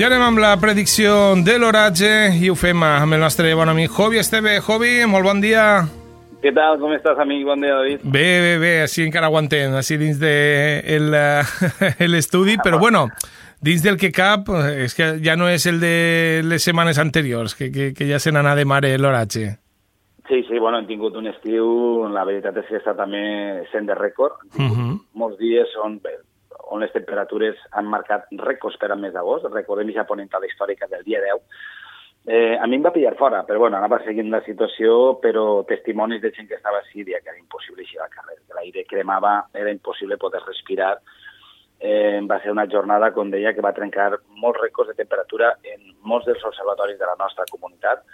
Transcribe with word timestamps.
I 0.00 0.04
anem 0.06 0.22
amb 0.24 0.40
la 0.40 0.54
predicció 0.56 1.10
de 1.44 1.58
l'oratge 1.60 2.08
i 2.40 2.48
ho 2.48 2.54
fem 2.56 2.80
amb 2.86 3.12
el 3.12 3.20
nostre 3.20 3.50
bon 3.52 3.68
amic 3.68 3.90
Jovi 3.92 4.16
Esteve. 4.16 4.54
Jovi, 4.64 4.94
molt 5.04 5.26
bon 5.28 5.42
dia. 5.44 5.64
Què 6.40 6.54
tal? 6.56 6.78
Com 6.80 6.94
estàs, 6.96 7.20
amic? 7.20 7.42
Bon 7.44 7.60
dia, 7.60 7.74
David. 7.76 8.06
Bé, 8.14 8.22
bé, 8.40 8.54
bé, 8.62 8.70
així 8.86 9.04
encara 9.04 9.28
aguantem, 9.28 9.74
així 9.76 9.98
dins 10.00 10.16
de 10.22 10.30
el, 10.94 11.12
eh, 11.12 12.08
l'estudi, 12.14 12.56
però 12.64 12.80
bueno, 12.80 13.10
dins 13.60 13.84
del 13.84 14.00
que 14.00 14.08
cap, 14.08 14.48
és 14.72 14.96
que 14.96 15.10
ja 15.20 15.36
no 15.36 15.50
és 15.52 15.68
el 15.68 15.84
de 15.84 15.92
les 16.48 16.64
setmanes 16.64 16.96
anteriors, 16.96 17.52
que, 17.58 17.68
que, 17.68 17.90
que 17.92 18.08
ja 18.08 18.22
se 18.24 18.32
n'anà 18.32 18.56
de 18.56 18.64
mare 18.64 18.94
l'oratge. 18.96 19.50
Sí, 20.30 20.40
sí, 20.48 20.56
bueno, 20.56 20.80
hem 20.80 20.88
tingut 20.88 21.20
un 21.20 21.28
estiu, 21.28 22.08
la 22.08 22.24
veritat 22.24 22.56
és 22.64 22.72
que 22.72 22.80
està 22.80 22.96
també 22.96 23.20
sent 23.68 23.92
de 23.92 24.00
rècord. 24.00 24.40
Uh 24.56 24.64
-huh. 24.64 24.92
Molts 25.12 25.36
dies 25.36 25.76
on, 25.84 26.00
bé, 26.00 26.16
on 26.68 26.82
les 26.84 26.92
temperatures 26.92 27.58
han 27.72 27.88
marcat 27.90 28.28
rècords 28.38 28.78
per 28.80 28.90
al 28.90 29.00
mes 29.00 29.12
d'agost. 29.14 29.48
Recordem 29.52 29.88
aquesta 29.88 30.08
ponentada 30.08 30.48
històrica 30.48 30.88
del 30.90 31.04
dia 31.06 31.22
10. 31.24 31.40
Eh, 32.26 32.58
a 32.60 32.66
mi 32.68 32.76
em 32.76 32.82
va 32.84 32.92
pillar 32.92 33.14
fora, 33.16 33.40
però 33.48 33.62
bueno, 33.62 33.78
anava 33.78 34.02
seguint 34.04 34.28
la 34.30 34.42
situació, 34.44 35.16
però 35.22 35.62
testimonis 35.68 36.20
de 36.20 36.30
gent 36.36 36.50
que 36.50 36.58
estava 36.58 36.82
a 36.82 36.88
Síria, 36.90 37.22
que 37.24 37.32
era 37.32 37.40
impossible 37.40 37.82
eixir 37.82 38.00
al 38.00 38.12
carrer, 38.12 38.36
que 38.44 38.58
l'aire 38.58 38.84
cremava, 38.84 39.46
era 39.54 39.72
impossible 39.72 40.20
poder 40.20 40.42
respirar. 40.44 40.98
Eh, 41.80 42.20
va 42.28 42.36
ser 42.42 42.52
una 42.52 42.66
jornada, 42.68 43.08
com 43.16 43.30
deia, 43.32 43.54
que 43.56 43.64
va 43.64 43.72
trencar 43.72 44.10
molts 44.36 44.60
rècords 44.60 44.92
de 44.92 44.98
temperatura 45.00 45.54
en 45.64 45.94
molts 46.04 46.28
dels 46.28 46.44
observatoris 46.44 46.98
de 47.00 47.08
la 47.08 47.16
nostra 47.16 47.48
comunitat 47.48 48.04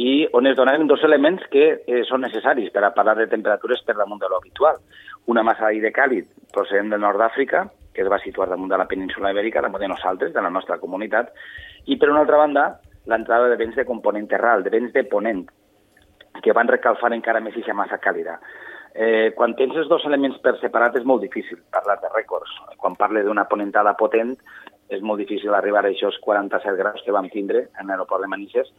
i 0.00 0.28
on 0.32 0.46
es 0.46 0.56
donaven 0.56 0.86
dos 0.86 1.02
elements 1.04 1.42
que 1.52 1.64
eh, 1.84 2.02
són 2.08 2.22
necessaris 2.24 2.70
per 2.72 2.84
a 2.86 2.92
parlar 2.94 3.16
de 3.18 3.26
temperatures 3.28 3.82
per 3.84 3.98
damunt 3.98 4.22
de 4.22 4.30
l'habitual. 4.30 4.78
Una 5.28 5.42
massa 5.44 5.66
d'aire 5.66 5.90
càlid 5.92 6.30
procedent 6.54 6.94
del 6.94 7.02
nord 7.02 7.20
d'Àfrica, 7.20 7.66
que 7.94 8.02
es 8.04 8.10
va 8.10 8.20
situar 8.22 8.48
damunt 8.48 8.70
de 8.70 8.78
la 8.78 8.88
península 8.88 9.32
ibèrica, 9.34 9.62
damunt 9.62 9.82
de 9.82 9.90
nosaltres, 9.92 10.32
de 10.34 10.42
la 10.42 10.50
nostra 10.50 10.78
comunitat, 10.78 11.32
i 11.86 11.96
per 11.96 12.10
una 12.10 12.24
altra 12.24 12.38
banda, 12.40 12.66
l'entrada 13.10 13.48
de 13.50 13.58
vents 13.60 13.76
de 13.76 13.86
component 13.88 14.28
terral, 14.28 14.62
de 14.62 14.70
vents 14.70 14.92
de 14.92 15.04
ponent, 15.04 15.46
que 16.42 16.54
van 16.56 16.68
recalfar 16.68 17.12
encara 17.12 17.40
més 17.40 17.54
aquesta 17.56 17.76
massa 17.76 17.98
càlida. 17.98 18.38
Eh, 18.94 19.30
quan 19.36 19.54
tens 19.54 19.76
els 19.78 19.88
dos 19.88 20.04
elements 20.06 20.38
per 20.42 20.56
separat 20.58 20.96
és 20.98 21.04
molt 21.06 21.22
difícil 21.22 21.60
parlar 21.70 22.00
de 22.02 22.10
rècords. 22.10 22.50
Quan 22.76 22.96
parle 22.98 23.22
d'una 23.22 23.46
ponentada 23.50 23.94
potent 23.98 24.34
és 24.90 25.02
molt 25.06 25.22
difícil 25.22 25.54
arribar 25.54 25.84
a 25.84 25.92
aquests 25.92 26.18
47 26.24 26.76
graus 26.78 27.02
que 27.06 27.14
vam 27.14 27.28
tindre 27.30 27.68
en 27.78 27.86
l'aeroport 27.86 28.24
de 28.24 28.30
Manises, 28.30 28.72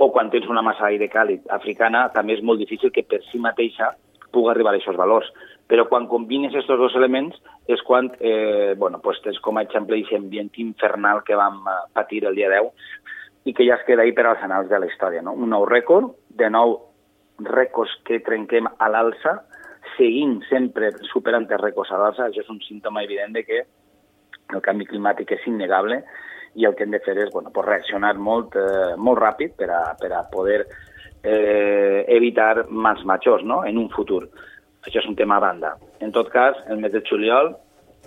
o 0.00 0.08
quan 0.12 0.30
tens 0.32 0.48
una 0.48 0.64
massa 0.64 0.88
d'aire 0.88 1.10
càlid 1.12 1.44
africana 1.52 2.06
també 2.14 2.38
és 2.38 2.42
molt 2.42 2.62
difícil 2.62 2.92
que 2.92 3.04
per 3.04 3.20
si 3.28 3.38
mateixa 3.38 3.92
pugui 4.32 4.52
arribar 4.52 4.74
a 4.74 4.78
aquests 4.78 4.98
valors 4.98 5.30
però 5.70 5.86
quan 5.86 6.08
combines 6.10 6.50
aquests 6.50 6.80
dos 6.82 6.96
elements 6.98 7.36
és 7.70 7.80
quan, 7.86 8.10
eh, 8.18 8.74
bueno, 8.76 8.98
pues 9.00 9.20
tens 9.22 9.38
com 9.38 9.58
a 9.58 9.62
exemple 9.62 10.00
aquest 10.00 10.18
ambient 10.18 10.50
infernal 10.58 11.22
que 11.22 11.38
vam 11.38 11.62
eh, 11.62 11.76
patir 11.94 12.24
el 12.26 12.34
dia 12.34 12.50
10 12.50 12.72
i 13.46 13.54
que 13.54 13.66
ja 13.68 13.76
es 13.78 13.84
queda 13.86 14.02
ahí 14.02 14.12
per 14.12 14.26
als 14.26 14.42
anals 14.42 14.68
de 14.68 14.80
la 14.80 14.88
història. 14.90 15.22
No? 15.22 15.32
Un 15.32 15.54
nou 15.54 15.64
rècord, 15.70 16.10
de 16.28 16.50
nou 16.50 16.74
rècords 17.46 17.94
que 18.04 18.18
trenquem 18.26 18.66
a 18.66 18.90
l'alça, 18.90 19.38
seguint 19.96 20.40
sempre 20.48 20.90
superant 21.12 21.46
els 21.46 21.62
rècords 21.62 21.94
a 21.94 22.02
l'alça, 22.02 22.26
això 22.26 22.42
és 22.42 22.50
un 22.50 22.58
símptoma 22.66 23.04
evident 23.06 23.32
de 23.38 23.46
que 23.46 23.62
el 24.50 24.60
canvi 24.66 24.90
climàtic 24.90 25.36
és 25.38 25.46
innegable 25.46 26.02
i 26.58 26.66
el 26.66 26.74
que 26.74 26.82
hem 26.82 26.90
de 26.90 27.00
fer 27.04 27.14
és 27.22 27.30
bueno, 27.30 27.54
pues 27.54 27.68
reaccionar 27.68 28.16
molt, 28.18 28.58
eh, 28.58 28.96
molt 28.98 29.22
ràpid 29.22 29.54
per 29.54 29.70
a, 29.70 29.82
per 30.00 30.10
a 30.18 30.24
poder 30.34 30.64
eh, 31.22 32.04
evitar 32.08 32.66
mals 32.70 33.04
majors 33.04 33.44
no? 33.44 33.64
en 33.64 33.78
un 33.78 33.90
futur. 33.90 34.26
Això 34.86 35.02
és 35.02 35.08
un 35.08 35.16
tema 35.16 35.36
a 35.36 35.44
banda. 35.44 35.74
En 36.00 36.12
tot 36.12 36.30
cas, 36.32 36.56
el 36.68 36.80
mes 36.80 36.92
de 36.92 37.02
juliol, 37.04 37.54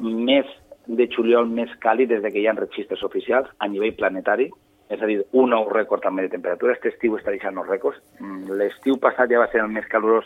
mes 0.02 0.46
de 0.88 1.08
juliol 1.08 1.48
més 1.48 1.72
càlid 1.84 2.10
des 2.10 2.22
de 2.24 2.32
que 2.32 2.42
hi 2.42 2.48
ha 2.48 2.56
registres 2.58 3.04
oficials 3.06 3.50
a 3.60 3.70
nivell 3.70 3.94
planetari, 3.96 4.50
és 4.90 5.02
a 5.02 5.10
dir, 5.10 5.22
un 5.32 5.54
nou 5.54 5.70
rècord 5.72 6.04
també 6.04 6.26
de 6.26 6.34
temperatura. 6.34 6.74
Aquest 6.74 6.96
estiu 6.96 7.16
està 7.18 7.32
deixant 7.32 7.58
els 7.58 7.70
rècords. 7.70 8.02
Mm, 8.20 8.58
l'estiu 8.60 8.98
passat 9.02 9.32
ja 9.32 9.42
va 9.42 9.50
ser 9.52 9.62
el 9.64 9.72
més 9.72 9.88
calorós 9.90 10.26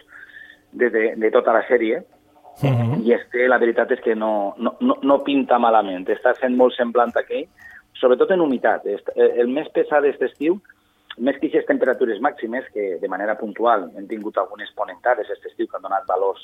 de, 0.72 0.90
de, 0.90 1.04
de 1.20 1.32
tota 1.32 1.54
la 1.54 1.64
sèrie, 1.68 2.02
uh 2.02 2.70
-huh. 2.70 3.04
i 3.04 3.14
este, 3.14 3.48
la 3.48 3.60
veritat 3.60 3.92
és 3.92 4.02
que 4.02 4.16
no, 4.16 4.56
no, 4.58 4.76
no, 4.80 4.98
no 5.02 5.24
pinta 5.24 5.60
malament. 5.60 6.08
Està 6.10 6.34
sent 6.40 6.56
molt 6.56 6.74
semblant 6.74 7.12
a 7.16 7.20
aquell, 7.20 7.48
sobretot 7.94 8.32
en 8.32 8.42
humitat. 8.42 8.86
El 9.16 9.48
més 9.48 9.70
pesat 9.70 10.02
d'aquest 10.02 10.24
estiu 10.24 10.60
més 11.18 11.38
que 11.40 11.50
aquestes 11.50 11.68
temperatures 11.70 12.22
màximes, 12.22 12.68
que 12.74 12.98
de 13.02 13.10
manera 13.10 13.38
puntual 13.40 13.88
hem 13.96 14.08
tingut 14.10 14.38
algunes 14.38 14.72
ponentades 14.78 15.30
aquest 15.30 15.50
estiu 15.52 15.68
que 15.68 15.78
han 15.78 15.86
donat 15.86 16.06
valors 16.10 16.44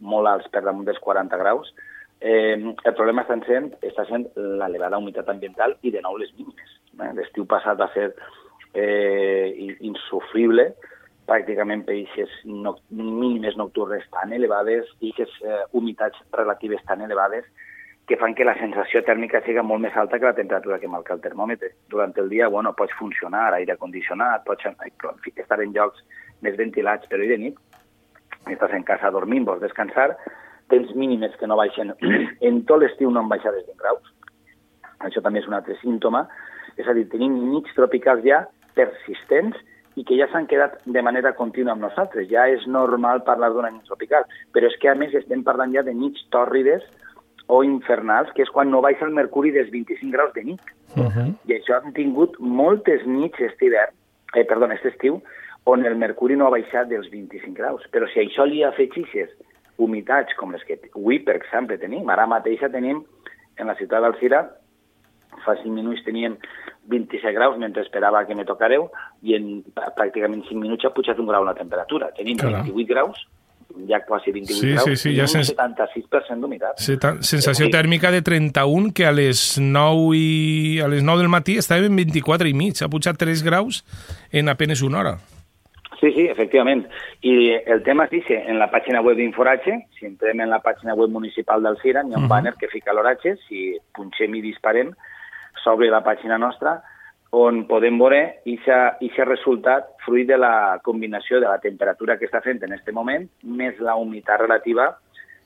molt 0.00 0.28
alts 0.28 0.48
per 0.52 0.62
damunt 0.64 0.86
dels 0.88 1.00
40 1.04 1.40
graus, 1.40 1.72
eh, 2.20 2.56
el 2.56 2.94
problema 2.94 3.24
està 3.24 3.38
sent, 3.46 3.72
està 3.86 4.06
sent 4.08 4.28
l'elevada 4.36 5.00
humitat 5.00 5.28
ambiental 5.32 5.76
i 5.82 5.92
de 5.94 6.02
nou 6.04 6.18
les 6.20 6.32
mínimes. 6.36 6.76
Eh? 7.00 7.10
L'estiu 7.16 7.46
passat 7.48 7.80
va 7.80 7.88
ser 7.94 8.10
eh, 8.74 9.76
insufrible, 9.80 10.70
pràcticament 11.30 11.84
per 11.86 11.96
aquestes 11.96 12.32
no, 12.44 12.74
mínimes 12.90 13.56
nocturnes 13.56 14.06
tan 14.14 14.32
elevades 14.36 14.88
i 15.00 15.12
aquestes 15.14 15.36
eh, 15.46 15.64
humitats 15.78 16.18
relatives 16.34 16.82
tan 16.88 17.04
elevades 17.06 17.46
que 18.10 18.16
fan 18.18 18.34
que 18.34 18.42
la 18.42 18.56
sensació 18.58 19.04
tèrmica 19.06 19.38
sigui 19.44 19.62
molt 19.62 19.84
més 19.84 19.94
alta 19.94 20.18
que 20.18 20.26
la 20.26 20.34
temperatura 20.34 20.80
que 20.82 20.88
marca 20.90 21.14
el 21.14 21.20
termòmetre. 21.22 21.68
Durant 21.94 22.10
el 22.18 22.28
dia, 22.32 22.48
bueno, 22.50 22.72
pots 22.74 22.96
funcionar, 22.98 23.52
aire 23.54 23.76
condicionat, 23.78 24.42
pots 24.42 24.66
estar 24.66 25.58
en 25.62 25.70
llocs 25.76 26.02
més 26.42 26.56
ventilats, 26.58 27.06
però 27.06 27.22
i 27.22 27.28
de 27.30 27.36
nit 27.38 27.60
estàs 28.50 28.74
en 28.74 28.82
casa 28.88 29.12
dormint, 29.14 29.46
vols 29.46 29.62
descansar, 29.62 30.08
tens 30.74 30.90
mínimes 30.98 31.36
que 31.38 31.46
no 31.46 31.58
baixen. 31.60 31.92
en 32.48 32.58
tot 32.66 32.82
l'estiu 32.82 33.12
no 33.14 33.22
han 33.22 33.30
baixat 33.30 33.54
els 33.54 33.68
20 33.68 33.78
graus. 33.84 34.10
Això 35.06 35.22
també 35.22 35.38
és 35.44 35.46
un 35.46 35.54
altre 35.60 35.76
símptoma. 35.78 36.24
És 36.74 36.90
a 36.90 36.96
dir, 36.98 37.06
tenim 37.12 37.36
nits 37.52 37.76
tropicals 37.78 38.26
ja 38.26 38.40
persistents 38.74 39.54
i 39.94 40.02
que 40.06 40.18
ja 40.18 40.26
s'han 40.32 40.50
quedat 40.50 40.80
de 40.82 41.02
manera 41.06 41.36
contínua 41.38 41.76
amb 41.76 41.86
nosaltres. 41.86 42.26
Ja 42.32 42.48
és 42.50 42.66
normal 42.66 43.22
parlar 43.22 43.52
d'una 43.54 43.70
nit 43.70 43.86
tropical, 43.86 44.26
però 44.50 44.66
és 44.66 44.74
que 44.82 44.90
a 44.90 44.96
més 44.98 45.14
estem 45.14 45.46
parlant 45.46 45.70
ja 45.78 45.86
de 45.86 45.94
nits 45.94 46.26
tòrrides 46.34 46.82
o 47.50 47.64
infernals, 47.66 48.30
que 48.36 48.44
és 48.46 48.52
quan 48.54 48.70
no 48.70 48.82
baixa 48.84 49.06
el 49.06 49.14
mercuri 49.16 49.50
dels 49.50 49.70
25 49.74 50.14
graus 50.14 50.32
de 50.34 50.44
nit. 50.44 50.60
Uh 50.94 51.10
-huh. 51.10 51.28
I 51.48 51.52
això 51.58 51.80
han 51.80 51.92
tingut 51.92 52.38
moltes 52.38 53.04
nits 53.06 53.40
este 53.40 53.66
hivern, 53.66 53.94
eh, 54.34 54.44
perdó, 54.44 54.64
aquest 54.66 54.86
estiu, 54.94 55.20
on 55.64 55.84
el 55.84 55.96
mercuri 55.96 56.36
no 56.36 56.46
ha 56.46 56.50
baixat 56.50 56.88
dels 56.88 57.10
25 57.10 57.54
graus. 57.54 57.82
Però 57.92 58.06
si 58.12 58.20
això 58.20 58.46
li 58.46 58.62
afegixes 58.62 59.30
humitats 59.76 60.34
com 60.36 60.52
les 60.52 60.62
que 60.64 60.78
avui, 60.94 61.18
per 61.18 61.36
exemple, 61.36 61.78
tenim, 61.78 62.08
ara 62.08 62.26
mateixa 62.26 62.68
tenim 62.68 63.04
en 63.56 63.66
la 63.66 63.74
ciutat 63.74 64.00
d'Alcira, 64.02 64.48
fa 65.44 65.56
5 65.56 65.74
minuts 65.74 66.04
teníem 66.04 66.36
27 66.88 67.32
graus 67.32 67.58
mentre 67.58 67.82
esperava 67.82 68.24
que 68.26 68.34
me 68.34 68.44
tocareu 68.44 68.90
i 69.22 69.34
en 69.34 69.62
pràcticament 69.74 70.42
5 70.48 70.60
minuts 70.60 70.84
ha 70.84 70.90
pujat 70.90 71.18
un 71.18 71.26
grau 71.26 71.44
la 71.44 71.54
temperatura. 71.54 72.10
Tenim 72.16 72.36
Caram. 72.36 72.64
28 72.64 72.88
graus 72.88 73.26
ja 73.88 74.00
quasi 74.04 74.32
28 74.32 74.60
sí, 74.60 74.70
graus, 74.72 74.84
sí, 74.84 74.96
sí, 74.96 75.16
ja 75.16 75.24
un 75.24 75.44
76% 75.44 76.40
d'humitat. 76.40 76.78
Sensació 76.80 77.66
sí. 77.66 77.72
tèrmica 77.72 78.10
de 78.10 78.22
31, 78.22 78.92
que 78.94 79.06
a 79.06 79.12
les 79.12 79.58
9 79.60 80.16
i 80.16 80.80
a 80.84 80.88
les 80.88 81.04
9 81.06 81.24
del 81.24 81.32
matí 81.32 81.58
estàvem 81.60 81.92
en 81.92 82.00
24 82.04 82.48
i 82.48 82.54
mig, 82.56 82.80
ha 82.82 82.90
pujat 82.92 83.18
3 83.20 83.44
graus 83.46 83.84
en 84.32 84.48
apenes 84.48 84.82
una 84.82 85.00
hora. 85.00 85.18
Sí, 86.00 86.12
sí, 86.16 86.24
efectivament. 86.32 86.86
I 87.20 87.52
el 87.68 87.82
tema 87.84 88.06
és 88.08 88.24
que 88.24 88.38
en 88.48 88.56
la 88.58 88.70
pàgina 88.72 89.02
web 89.04 89.18
d'Inforatge, 89.20 89.74
si 89.98 90.06
entrem 90.08 90.40
en 90.40 90.48
la 90.48 90.62
pàgina 90.64 90.94
web 90.96 91.12
municipal 91.12 91.62
del 91.62 91.76
CIRA, 91.82 92.06
hi 92.06 92.14
ha 92.14 92.16
un 92.16 92.24
uh 92.24 92.26
-huh. 92.26 92.28
banner 92.28 92.54
que 92.56 92.68
fica 92.68 92.92
l'oratge, 92.92 93.36
si 93.46 93.76
punxem 93.92 94.34
i 94.34 94.40
disparem, 94.40 94.94
s'obre 95.62 95.90
la 95.90 96.02
pàgina 96.02 96.38
nostra, 96.38 96.80
on 97.30 97.62
podem 97.70 97.98
veure 97.98 98.20
aquest 98.42 99.28
resultat 99.28 99.92
fruit 100.04 100.26
de 100.26 100.36
la 100.38 100.80
combinació 100.82 101.38
de 101.40 101.46
la 101.46 101.60
temperatura 101.62 102.18
que 102.18 102.26
està 102.26 102.40
fent 102.42 102.62
en 102.66 102.74
aquest 102.74 102.90
moment 102.94 103.28
més 103.42 103.78
la 103.78 103.94
humitat 103.94 104.40
relativa, 104.42 104.90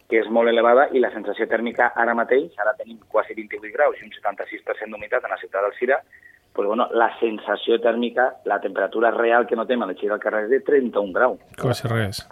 que 0.08 0.20
és 0.20 0.28
molt 0.32 0.48
elevada, 0.48 0.88
i 0.92 1.00
la 1.00 1.12
sensació 1.12 1.46
tèrmica 1.48 1.92
ara 1.96 2.14
mateix, 2.16 2.52
ara 2.60 2.75
tenim 2.78 2.98
quasi 3.08 3.36
28 3.36 3.72
graus 3.72 4.00
i 4.00 4.06
un 4.06 4.12
76% 4.12 4.90
d'humitat 4.90 5.25
en 5.25 5.36
la 5.36 5.40
ciutat 5.40 5.64
del 5.64 5.76
Cira, 5.78 6.00
pues 6.54 6.69
bueno, 6.69 6.88
la 6.92 7.10
sensació 7.19 7.81
tèrmica, 7.81 8.28
la 8.44 8.60
temperatura 8.60 9.10
real 9.10 9.46
que 9.46 9.56
notem 9.56 9.82
a 9.82 9.88
l'eixida 9.90 10.14
del 10.14 10.22
carrer 10.22 10.44
és 10.44 10.52
de 10.52 10.60
31 10.62 11.12
graus. 11.12 11.40
Quasi 11.60 11.88
res. 11.90 12.22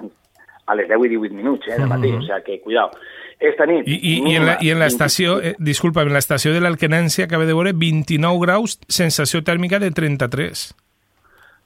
A 0.71 0.77
les 0.79 0.87
10 0.89 1.09
i 1.09 1.17
18 1.17 1.35
minuts, 1.35 1.67
eh, 1.69 1.77
de 1.77 1.87
matí, 1.87 2.09
mm 2.09 2.15
-hmm. 2.15 2.23
o 2.23 2.27
sea 2.27 2.41
que, 2.41 2.61
cuidado. 2.61 2.93
Esta 3.43 3.67
nit... 3.67 3.89
I, 3.89 3.97
i, 3.99 4.15
i, 4.31 4.37
en 4.39 4.47
la, 4.47 4.57
i 4.63 4.71
en 4.71 4.79
l'estació, 4.79 5.41
eh, 5.43 5.57
disculpa, 5.59 6.05
en 6.07 6.15
l'estació 6.15 6.53
de 6.55 6.61
l'Alquenància 6.63 7.27
acaba 7.27 7.49
de 7.49 7.57
veure 7.57 7.73
29 7.75 8.39
graus, 8.45 8.79
sensació 8.87 9.43
tèrmica 9.43 9.83
de 9.83 9.91
33. 9.91 10.69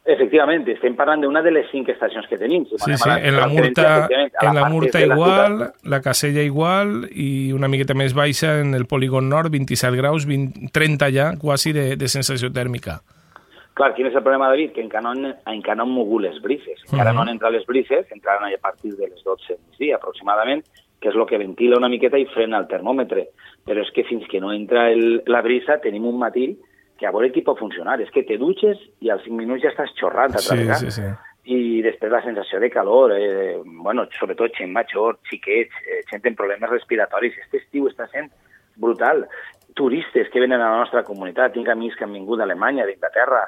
Efectivament, 0.06 0.62
estem 0.70 0.94
parlant 0.94 1.24
d'una 1.24 1.42
de 1.42 1.50
les 1.50 1.66
cinc 1.72 1.90
estacions 1.90 2.28
que 2.30 2.38
tenim. 2.38 2.62
Si 2.70 2.78
sí, 2.78 2.94
sí, 2.94 3.10
en 3.10 3.36
la 3.36 3.48
Murta, 3.50 4.06
en 4.06 4.54
la 4.54 4.68
Murta 4.70 5.02
igual, 5.02 5.58
la, 5.58 5.68
la 5.82 6.00
Casella 6.00 6.44
igual 6.46 7.08
i 7.10 7.50
una 7.52 7.68
miqueta 7.68 7.96
més 7.98 8.14
baixa 8.14 8.60
en 8.62 8.72
el 8.78 8.86
polígon 8.86 9.28
nord, 9.28 9.50
27 9.50 9.98
graus, 9.98 10.24
20, 10.30 10.70
30 10.72 11.10
ja, 11.12 11.28
quasi 11.42 11.74
de, 11.74 11.88
de 11.98 12.08
sensació 12.08 12.52
tèrmica. 12.54 13.00
Clar, 13.76 13.90
quin 13.92 14.06
és 14.08 14.14
el 14.14 14.22
problema, 14.22 14.46
David? 14.48 14.72
Que 14.72 14.80
encara 14.80 15.10
no, 15.10 15.34
encara 15.52 15.82
no 15.82 15.84
han 15.84 15.92
mogut 15.98 16.22
les 16.24 16.38
brises. 16.40 16.78
Encara 16.86 17.10
uh 17.10 17.12
-huh. 17.12 17.16
no 17.16 17.22
han 17.26 17.34
entrat 17.34 17.52
les 17.52 17.66
brises, 17.66 18.06
entraran 18.14 18.46
a 18.46 18.62
partir 18.62 18.94
de 18.94 19.08
les 19.08 19.22
12 19.24 19.52
del 19.52 19.58
migdia 19.68 19.96
aproximadament, 19.96 20.62
que 21.06 21.12
és 21.12 21.18
el 21.18 21.26
que 21.26 21.38
ventila 21.38 21.78
una 21.78 21.90
miqueta 21.92 22.18
i 22.18 22.26
frena 22.32 22.58
el 22.58 22.66
termòmetre. 22.66 23.28
Però 23.66 23.82
és 23.82 23.92
que 23.94 24.04
fins 24.08 24.26
que 24.30 24.40
no 24.42 24.50
entra 24.52 24.88
el, 24.90 25.22
la 25.30 25.42
brisa 25.44 25.78
tenim 25.82 26.06
un 26.08 26.18
matí 26.18 26.48
que 26.98 27.06
a 27.06 27.12
veure 27.14 27.30
qui 27.30 27.44
pot 27.46 27.60
funcionar. 27.60 28.00
És 28.02 28.10
que 28.10 28.24
te 28.26 28.38
dutxes 28.40 28.80
i 29.04 29.12
als 29.12 29.22
5 29.26 29.38
minuts 29.38 29.62
ja 29.62 29.70
estàs 29.70 29.94
xorrant 30.00 30.34
a 30.34 30.42
sí, 30.42 30.58
sí, 30.82 30.90
sí. 30.98 31.06
I 31.46 31.58
després 31.84 32.10
la 32.10 32.24
sensació 32.24 32.58
de 32.58 32.72
calor, 32.74 33.12
eh, 33.14 33.60
bueno, 33.62 34.08
sobretot 34.18 34.56
gent 34.58 34.72
major, 34.74 35.20
xiquets, 35.30 35.76
eh, 35.86 36.00
gent 36.10 36.26
amb 36.26 36.40
problemes 36.40 36.72
respiratoris. 36.72 37.36
Este 37.44 37.62
estiu 37.62 37.86
està 37.86 38.08
sent 38.10 38.32
brutal. 38.74 39.28
Turistes 39.78 40.32
que 40.32 40.42
venen 40.42 40.58
a 40.58 40.72
la 40.72 40.80
nostra 40.82 41.04
comunitat, 41.06 41.54
tinc 41.54 41.70
amics 41.70 41.94
que 41.94 42.08
han 42.08 42.16
vingut 42.16 42.40
d'Alemanya, 42.40 42.88
d'Inglaterra, 42.88 43.44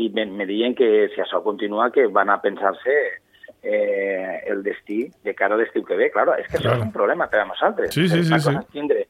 i 0.00 0.08
me, 0.16 0.24
me 0.24 0.48
diuen 0.48 0.72
que 0.72 1.10
si 1.12 1.20
això 1.20 1.42
continua 1.44 1.90
que 1.92 2.06
van 2.08 2.32
a 2.32 2.40
pensar-se 2.40 2.96
eh, 3.62 4.42
el 4.46 4.62
destí 4.62 5.06
de 5.22 5.34
cara 5.34 5.54
a 5.54 5.60
l'estiu 5.60 5.84
que 5.86 5.96
ve. 5.96 6.10
Claro, 6.10 6.34
és 6.38 6.46
que 6.50 6.58
això 6.58 6.74
és 6.76 6.84
un 6.84 6.92
problema 6.92 7.28
per 7.30 7.42
a 7.42 7.48
nosaltres. 7.48 7.94
Sí, 7.94 8.08
sí, 8.08 8.24
sí, 8.24 8.40
sí. 8.40 8.56
tindre 8.72 9.06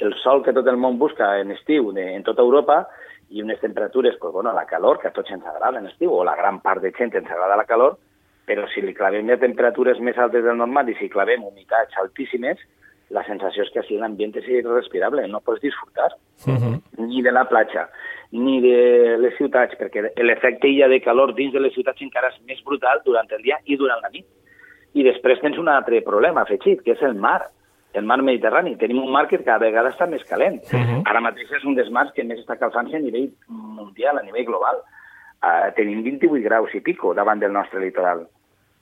el 0.00 0.14
sol 0.22 0.42
que 0.42 0.52
tot 0.56 0.66
el 0.66 0.78
món 0.80 0.98
busca 0.98 1.34
en 1.40 1.52
estiu 1.52 1.92
de, 1.92 2.06
en 2.16 2.24
tota 2.24 2.42
Europa 2.42 2.86
i 3.30 3.42
unes 3.44 3.60
temperatures, 3.60 4.16
pues, 4.18 4.32
bueno, 4.32 4.52
la 4.52 4.66
calor, 4.66 4.98
que 4.98 5.08
a 5.08 5.12
tots 5.14 5.30
ens 5.30 5.44
agrada 5.46 5.78
en 5.78 5.86
estiu, 5.86 6.14
o 6.16 6.24
la 6.24 6.34
gran 6.34 6.60
part 6.64 6.82
de 6.82 6.90
gent 6.96 7.14
ens 7.14 7.30
agrada 7.30 7.58
la 7.60 7.68
calor, 7.68 7.98
però 8.48 8.66
si 8.72 8.82
li 8.82 8.94
clavem 8.96 9.28
ja 9.30 9.38
temperatures 9.38 10.00
més 10.02 10.18
altes 10.18 10.42
del 10.42 10.58
normal 10.58 10.88
i 10.90 10.96
si 10.98 11.10
clavem 11.12 11.44
humitats 11.46 11.94
altíssimes, 12.02 12.58
la 13.10 13.24
sensació 13.26 13.64
és 13.64 13.70
que 13.74 13.82
així 13.82 13.98
l'ambient 13.98 14.36
és 14.38 14.48
irrespirable, 14.48 15.26
no 15.28 15.40
pots 15.40 15.60
disfrutar 15.60 16.10
uh 16.46 16.54
-huh. 16.54 16.80
ni 16.98 17.22
de 17.22 17.32
la 17.32 17.44
platja, 17.48 17.88
ni 18.32 18.60
de 18.60 19.16
les 19.18 19.34
ciutats, 19.36 19.74
perquè 19.78 20.12
l'efecte 20.22 20.68
illa 20.68 20.88
de 20.88 21.00
calor 21.00 21.34
dins 21.34 21.52
de 21.52 21.60
les 21.60 21.72
ciutats 21.74 22.02
encara 22.02 22.28
és 22.28 22.40
més 22.46 22.62
brutal 22.64 23.02
durant 23.04 23.26
el 23.30 23.42
dia 23.42 23.58
i 23.64 23.76
durant 23.76 24.00
la 24.02 24.10
nit. 24.10 24.26
I 24.94 25.02
després 25.02 25.40
tens 25.40 25.58
un 25.58 25.68
altre 25.68 26.02
problema 26.02 26.42
afegit, 26.42 26.82
que 26.82 26.92
és 26.92 27.02
el 27.02 27.14
mar, 27.14 27.42
el 27.92 28.04
mar 28.04 28.22
Mediterrani. 28.22 28.76
Tenim 28.76 29.02
un 29.02 29.10
mar 29.10 29.26
que 29.28 29.42
cada 29.42 29.58
vegada 29.58 29.90
està 29.90 30.06
més 30.06 30.24
calent. 30.24 30.62
Uh 30.72 30.78
-huh. 30.78 31.02
Ara 31.04 31.20
mateix 31.20 31.50
és 31.50 31.64
un 31.64 31.74
dels 31.74 31.90
mars 31.90 32.12
que 32.12 32.24
més 32.24 32.38
està 32.38 32.58
calfant-se 32.58 32.96
a 32.96 33.00
nivell 33.00 33.30
mundial, 33.48 34.18
a 34.18 34.22
nivell 34.22 34.46
global. 34.46 34.76
Uh, 35.42 35.72
tenim 35.74 36.02
28 36.02 36.42
graus 36.42 36.74
i 36.74 36.80
pico 36.80 37.14
davant 37.14 37.40
del 37.40 37.52
nostre 37.52 37.80
litoral. 37.80 38.26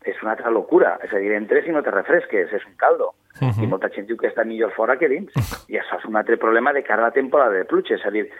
És 0.08 0.20
una 0.22 0.32
altra 0.32 0.50
locura. 0.50 0.96
És 1.04 1.12
a 1.12 1.20
dir, 1.20 1.32
entres 1.36 1.66
i 1.68 1.74
no 1.74 1.82
te 1.84 1.92
refresques, 1.92 2.52
és 2.52 2.66
un 2.66 2.76
caldo. 2.80 3.14
Uh 3.40 3.48
-huh. 3.48 3.64
I 3.64 3.66
molta 3.66 3.90
gent 3.90 4.06
diu 4.06 4.16
que 4.16 4.28
està 4.28 4.44
millor 4.44 4.72
fora 4.72 4.96
que 4.98 5.08
dins. 5.08 5.32
I 5.68 5.76
això 5.78 5.98
és 5.98 6.04
un 6.04 6.16
altre 6.16 6.36
problema 6.36 6.72
de 6.72 6.82
cara 6.82 7.02
a 7.02 7.08
la 7.08 7.12
temporada 7.12 7.52
de 7.52 7.64
pluja. 7.64 7.94
És 7.94 8.06
a 8.06 8.10
dir, 8.10 8.30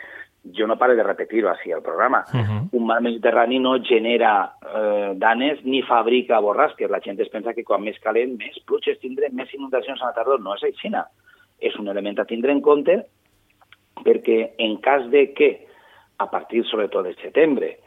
jo 0.56 0.67
no 0.67 0.79
pare 0.79 0.94
de 0.94 1.03
repetir-ho 1.03 1.50
així 1.50 1.73
al 1.73 1.82
programa. 1.82 2.25
Uh 2.32 2.41
-huh. 2.41 2.69
Un 2.73 2.87
mar 2.87 3.00
mediterrani 3.00 3.59
no 3.59 3.79
genera 3.82 4.53
eh, 4.62 5.12
danes 5.17 5.65
ni 5.65 5.82
fabrica 5.82 6.41
borrasques. 6.41 6.91
La 6.91 7.00
gent 7.00 7.20
es 7.20 7.29
pensa 7.29 7.55
que 7.55 7.65
quan 7.65 7.82
més 7.82 7.99
calent, 7.99 8.37
més 8.38 8.59
pluges 8.65 8.99
tindrem, 8.99 9.35
més 9.35 9.53
inundacions 9.55 10.03
a 10.03 10.06
la 10.06 10.12
tardor. 10.12 10.41
No 10.41 10.55
és 10.55 10.62
així. 10.62 10.88
És 11.61 11.76
un 11.76 11.88
element 11.88 12.19
a 12.20 12.25
tindre 12.25 12.53
en 12.53 12.61
compte 12.61 13.06
perquè 14.05 14.55
en 14.59 14.76
cas 14.81 15.09
de 15.11 15.32
que 15.35 15.67
a 16.19 16.31
partir 16.31 16.65
sobretot 16.65 17.05
de 17.05 17.15
setembre, 17.15 17.79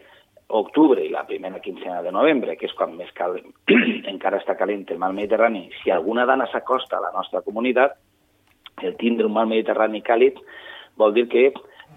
octubre 0.58 1.04
i 1.04 1.10
la 1.10 1.26
primera 1.28 1.60
quincena 1.64 2.02
de 2.04 2.12
novembre, 2.12 2.56
que 2.60 2.68
és 2.68 2.76
quan 2.78 2.96
més 2.98 3.12
cal, 3.18 3.38
encara 4.14 4.42
està 4.42 4.58
calent 4.60 4.86
el 4.90 5.00
mar 5.02 5.12
Mediterrani, 5.16 5.68
si 5.82 5.92
alguna 5.92 6.26
dana 6.30 6.48
s'acosta 6.52 7.00
a 7.00 7.06
la 7.08 7.14
nostra 7.16 7.42
comunitat, 7.46 7.98
el 8.82 8.96
tindre 8.98 9.28
un 9.28 9.36
mar 9.36 9.48
Mediterrani 9.50 10.02
càlid 10.04 10.40
vol 10.98 11.14
dir 11.16 11.28
que 11.32 11.50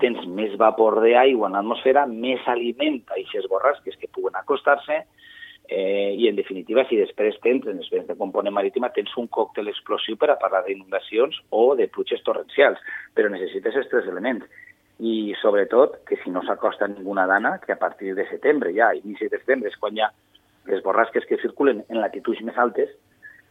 tens 0.03 0.25
més 0.27 0.55
vapor 0.59 1.01
d'aigua 1.05 1.49
en 1.49 1.59
l'atmosfera, 1.59 2.07
més 2.11 2.43
aliment 2.51 3.01
a 3.09 3.19
aquestes 3.19 3.47
borrasques 3.51 3.97
que 4.01 4.11
puguen 4.11 4.37
acostar-se, 4.39 5.05
eh, 5.69 6.15
i 6.19 6.29
en 6.29 6.37
definitiva, 6.37 6.85
si 6.89 6.99
després 6.99 7.39
tens, 7.43 7.65
després 7.65 8.07
de 8.07 8.17
component 8.19 8.55
marítima, 8.55 8.91
tens 8.93 9.15
un 9.21 9.29
còctel 9.29 9.71
explosiu 9.73 10.19
per 10.21 10.31
a 10.33 10.39
parlar 10.41 10.65
d'inundacions 10.67 11.41
o 11.51 11.75
de 11.79 11.89
pluges 11.89 12.23
torrencials, 12.27 12.81
però 13.15 13.31
necessites 13.31 13.73
aquests 13.73 13.93
tres 13.93 14.11
elements. 14.11 14.45
I 14.99 15.35
sobretot 15.41 16.05
que 16.07 16.17
si 16.23 16.31
no 16.31 16.45
s'acosta 16.47 16.87
ninguna 16.87 17.27
dana, 17.27 17.59
que 17.59 17.73
a 17.73 17.79
partir 17.79 18.15
de 18.15 18.29
setembre 18.29 18.73
ja, 18.75 18.93
inici 18.95 19.27
de 19.29 19.41
setembre, 19.41 19.73
és 19.73 19.81
quan 19.81 19.97
ja 19.99 20.13
les 20.71 20.83
borrasques 20.85 21.27
que 21.27 21.41
circulen 21.43 21.83
en 21.89 22.01
latituds 22.01 22.41
més 22.47 22.59
altes, 22.59 22.93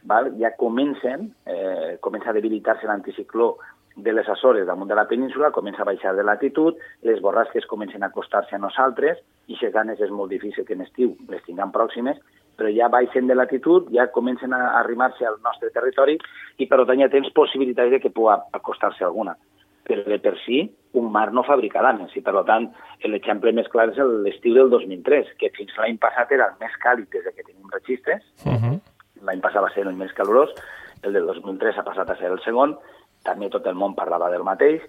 val, 0.08 0.32
ja 0.40 0.54
comencen, 0.56 1.30
eh, 1.46 1.96
comença 2.00 2.30
a 2.30 2.36
debilitar-se 2.36 2.86
l'anticicló 2.86 3.54
de 3.96 4.12
les 4.12 4.28
Açores 4.28 4.66
damunt 4.66 4.88
de 4.88 4.96
la 4.98 5.06
península, 5.06 5.52
comença 5.52 5.82
a 5.82 5.88
baixar 5.88 6.14
de 6.16 6.24
latitud, 6.24 6.76
les 7.02 7.20
borrasques 7.20 7.66
comencen 7.66 8.02
a 8.02 8.06
acostar-se 8.06 8.56
a 8.56 8.58
nosaltres, 8.58 9.20
i 9.46 9.56
si 9.60 9.70
ganes 9.70 10.00
és 10.00 10.10
molt 10.10 10.32
difícil 10.32 10.64
que 10.64 10.74
en 10.74 10.82
estiu 10.82 11.14
les 11.28 11.44
tinguem 11.46 11.70
pròximes, 11.70 12.18
però 12.58 12.70
ja 12.74 12.88
baixen 12.88 13.26
de 13.26 13.34
latitud, 13.34 13.90
ja 13.94 14.08
comencen 14.14 14.52
a 14.54 14.78
arrimar-se 14.80 15.26
al 15.26 15.38
nostre 15.44 15.70
territori 15.74 16.16
i 16.58 16.66
per 16.70 16.84
tant 16.86 17.00
ja 17.02 17.10
tens 17.10 17.30
possibilitats 17.34 17.90
de 17.90 18.00
que 18.00 18.12
pugui 18.14 18.34
acostar-se 18.52 19.04
alguna. 19.04 19.36
Però 19.84 20.04
de 20.06 20.18
per 20.22 20.36
si, 20.44 20.64
un 20.94 21.10
mar 21.12 21.32
no 21.32 21.42
fabrica 21.46 21.82
danes 21.82 22.14
i 22.16 22.22
per 22.24 22.34
tant 22.48 22.68
l'exemple 23.04 23.52
més 23.52 23.68
clar 23.72 23.88
és 23.90 23.98
l'estiu 24.24 24.54
del 24.54 24.70
2003, 24.72 25.34
que 25.40 25.50
fins 25.56 25.74
l'any 25.78 25.98
passat 26.02 26.32
era 26.32 26.48
el 26.52 26.58
més 26.60 26.74
càlid 26.82 27.10
des 27.12 27.26
que 27.34 27.42
tenim 27.42 27.70
registres, 27.72 28.22
uh 28.46 28.54
-huh. 28.54 28.78
l'any 29.26 29.40
passat 29.40 29.62
va 29.62 29.72
ser 29.74 29.86
el 29.86 29.94
més 29.94 30.12
calorós, 30.12 30.54
el 31.02 31.12
del 31.12 31.26
2003 31.26 31.78
ha 31.78 31.84
passat 31.84 32.10
a 32.10 32.16
ser 32.16 32.30
el 32.30 32.40
segon, 32.40 32.78
també 33.24 33.50
tot 33.50 33.66
el 33.66 33.74
món 33.74 33.94
parlava 33.94 34.30
del 34.30 34.44
mateix, 34.44 34.82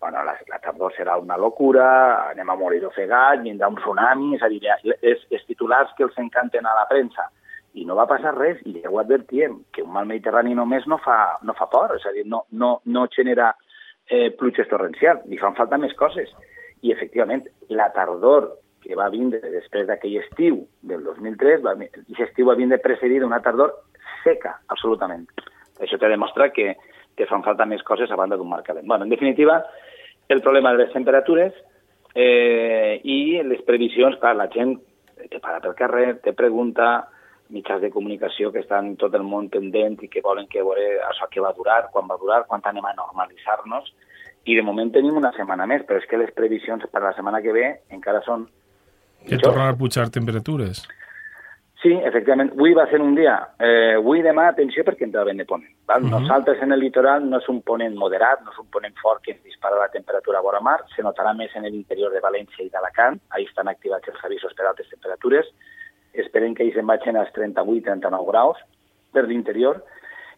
bueno, 0.00 0.22
la, 0.24 0.36
la 0.48 0.58
tardor 0.58 0.92
serà 0.92 1.16
una 1.16 1.36
locura, 1.36 2.28
anem 2.30 2.50
a 2.50 2.56
morir 2.56 2.84
ofegat, 2.84 3.40
vindrà 3.40 3.68
un 3.68 3.76
tsunami, 3.76 4.34
és 4.36 4.42
a 4.42 4.48
dir, 4.48 4.60
els, 5.00 5.26
els 5.30 5.46
titulars 5.46 5.94
que 5.96 6.04
els 6.04 6.18
encanten 6.18 6.66
a 6.66 6.74
la 6.74 6.86
premsa, 6.90 7.30
i 7.74 7.84
no 7.84 7.96
va 7.98 8.06
passar 8.06 8.34
res, 8.36 8.60
i 8.68 8.82
ja 8.82 8.90
ho 8.90 8.98
advertíem, 9.00 9.56
que 9.72 9.82
un 9.82 9.92
mal 9.94 10.06
mediterrani 10.06 10.54
només 10.54 10.86
no 10.86 10.98
fa, 10.98 11.38
no 11.42 11.54
fa 11.54 11.66
por, 11.72 11.96
és 11.96 12.04
a 12.06 12.12
dir, 12.12 12.26
no, 12.26 12.44
no, 12.52 12.80
no 12.84 13.06
genera 13.16 13.54
eh, 14.10 14.30
pluges 14.38 14.68
torrencials, 14.70 15.24
li 15.30 15.40
fan 15.40 15.56
falta 15.58 15.78
més 15.80 15.94
coses. 15.98 16.30
I, 16.82 16.92
efectivament, 16.92 17.46
la 17.72 17.90
tardor 17.96 18.50
que 18.84 18.96
va 18.98 19.08
vindre 19.08 19.40
després 19.48 19.86
d'aquell 19.88 20.18
estiu 20.20 20.60
del 20.84 21.04
2003, 21.06 21.62
va, 21.64 21.72
aquest 21.78 22.28
estiu 22.28 22.50
va 22.50 22.58
vindre 22.58 22.82
precedit 22.84 23.22
d'una 23.22 23.40
tardor 23.44 23.72
seca, 24.24 24.58
absolutament. 24.68 25.24
Això 25.80 25.96
te 25.98 26.10
demostra 26.12 26.50
que 26.52 26.74
que 27.16 27.26
fan 27.30 27.44
falta 27.46 27.66
més 27.66 27.82
coses 27.86 28.10
a 28.10 28.18
banda 28.18 28.36
d'un 28.36 28.48
mar 28.50 28.62
calent. 28.66 28.86
Bueno, 28.86 29.04
en 29.04 29.10
definitiva, 29.10 29.62
el 30.28 30.42
problema 30.42 30.72
de 30.72 30.84
les 30.84 30.92
temperatures 30.92 31.54
eh, 32.14 33.00
i 33.02 33.40
les 33.46 33.62
previsions, 33.66 34.18
clar, 34.20 34.34
la 34.36 34.50
gent 34.52 34.76
te 35.30 35.40
para 35.40 35.60
pel 35.62 35.76
carrer, 35.78 36.08
te 36.24 36.34
pregunta, 36.36 37.08
mitjans 37.52 37.82
de 37.82 37.90
comunicació 37.90 38.50
que 38.52 38.62
estan 38.64 38.94
tot 38.96 39.14
el 39.14 39.22
món 39.26 39.50
pendent 39.52 39.98
i 40.02 40.08
que 40.08 40.22
volen 40.24 40.48
que 40.50 40.62
veure 40.64 41.00
això 41.10 41.28
que 41.30 41.42
va 41.44 41.52
durar, 41.56 41.90
quan 41.92 42.08
va 42.10 42.18
durar, 42.20 42.44
quan 42.48 42.64
anem 42.64 42.86
a 42.88 42.94
normalitzar-nos, 42.96 43.92
i 44.44 44.56
de 44.56 44.62
moment 44.64 44.90
tenim 44.92 45.16
una 45.16 45.32
setmana 45.36 45.66
més, 45.66 45.84
però 45.88 46.00
és 46.00 46.08
que 46.08 46.20
les 46.20 46.32
previsions 46.36 46.84
per 46.92 47.02
la 47.02 47.14
setmana 47.16 47.40
que 47.44 47.52
ve 47.52 47.66
encara 47.96 48.20
són... 48.26 48.48
Que 49.24 49.40
tornen 49.40 49.70
a 49.70 49.76
pujar 49.76 50.10
temperatures. 50.12 50.84
Sí, 51.84 51.92
efectivament. 52.08 52.50
Avui 52.56 52.72
va 52.76 52.86
ser 52.88 53.00
un 53.04 53.12
dia. 53.16 53.34
Eh, 53.60 53.96
avui 53.98 54.22
demà, 54.24 54.46
atenció, 54.48 54.84
perquè 54.86 55.04
entra 55.04 55.24
vent 55.28 55.40
de 55.40 55.44
ponent. 55.48 55.72
Val? 55.88 56.02
Uh 56.02 56.08
-huh. 56.08 56.20
Nosaltres 56.20 56.62
en 56.62 56.72
el 56.72 56.80
litoral 56.80 57.28
no 57.28 57.38
és 57.38 57.48
un 57.48 57.60
ponent 57.60 57.94
moderat, 57.94 58.40
no 58.40 58.52
és 58.52 58.58
un 58.58 58.70
ponent 58.72 58.94
fort 59.02 59.20
que 59.22 59.32
ens 59.32 59.42
dispara 59.42 59.76
la 59.76 59.88
temperatura 59.88 60.38
a 60.38 60.42
vora 60.42 60.60
mar, 60.60 60.80
se 60.96 61.02
notarà 61.02 61.34
més 61.36 61.54
en 61.54 61.64
l'interior 61.64 62.10
de 62.12 62.20
València 62.20 62.64
i 62.64 62.70
d'Alacant, 62.70 63.20
ahí 63.30 63.44
estan 63.44 63.68
activats 63.68 64.08
els 64.08 64.24
avisos 64.24 64.54
per 64.54 64.66
altes 64.66 64.88
temperatures, 64.88 65.46
esperem 66.14 66.54
que 66.54 66.64
ells 66.66 66.78
en 66.80 66.86
vagin 66.86 67.18
als 67.18 67.32
38-39 67.36 68.30
graus 68.30 68.60
per 69.12 69.26
l'interior, 69.28 69.82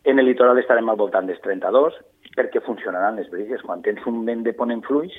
en 0.04 0.21
el 0.21 0.28
litoral 0.28 0.59
estarem 0.61 0.88
al 0.88 1.00
voltant 1.00 1.26
dels 1.26 1.40
32, 1.42 1.97
perquè 2.37 2.62
funcionaran 2.62 3.16
les 3.18 3.30
brises. 3.33 3.64
Quan 3.66 3.83
tens 3.83 4.04
un 4.06 4.21
vent 4.28 4.45
de 4.47 4.52
ponent 4.54 4.85
fluix, 4.87 5.14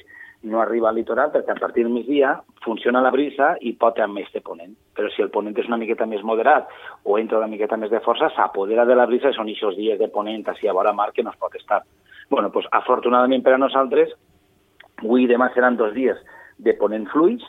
no 0.48 0.62
arriba 0.62 0.90
al 0.90 0.96
litoral 0.96 1.32
perquè 1.34 1.52
a 1.52 1.60
partir 1.60 1.84
del 1.84 1.94
migdia 1.94 2.36
funciona 2.64 3.02
la 3.02 3.12
brisa 3.12 3.56
i 3.66 3.74
pot 3.74 3.98
amb 4.00 4.20
més 4.20 4.30
de 4.34 4.42
ponent. 4.46 4.76
Però 4.96 5.10
si 5.14 5.24
el 5.26 5.32
ponent 5.34 5.58
és 5.58 5.68
una 5.68 5.80
miqueta 5.82 6.06
més 6.06 6.24
moderat 6.24 6.70
o 7.04 7.18
entra 7.18 7.42
una 7.42 7.50
miqueta 7.52 7.78
més 7.78 7.92
de 7.92 8.02
força, 8.06 8.30
s'apodera 8.36 8.86
de 8.86 8.96
la 8.96 9.08
brisa 9.10 9.34
i 9.34 9.38
són 9.38 9.50
aquests 9.50 9.78
dies 9.80 10.00
de 10.00 10.12
ponent 10.14 10.46
així 10.48 10.70
a 10.70 10.78
vora 10.78 10.94
mar 10.94 11.12
que 11.12 11.26
no 11.26 11.34
es 11.34 11.42
pot 11.42 11.56
estar. 11.56 11.84
bueno, 12.30 12.52
pues, 12.52 12.66
afortunadament 12.72 13.44
per 13.44 13.54
a 13.54 13.58
nosaltres, 13.58 14.10
avui 15.00 15.24
i 15.24 15.28
demà 15.28 15.48
seran 15.54 15.78
dos 15.78 15.94
dies 15.94 16.18
de 16.58 16.74
ponent 16.74 17.08
fluix, 17.08 17.44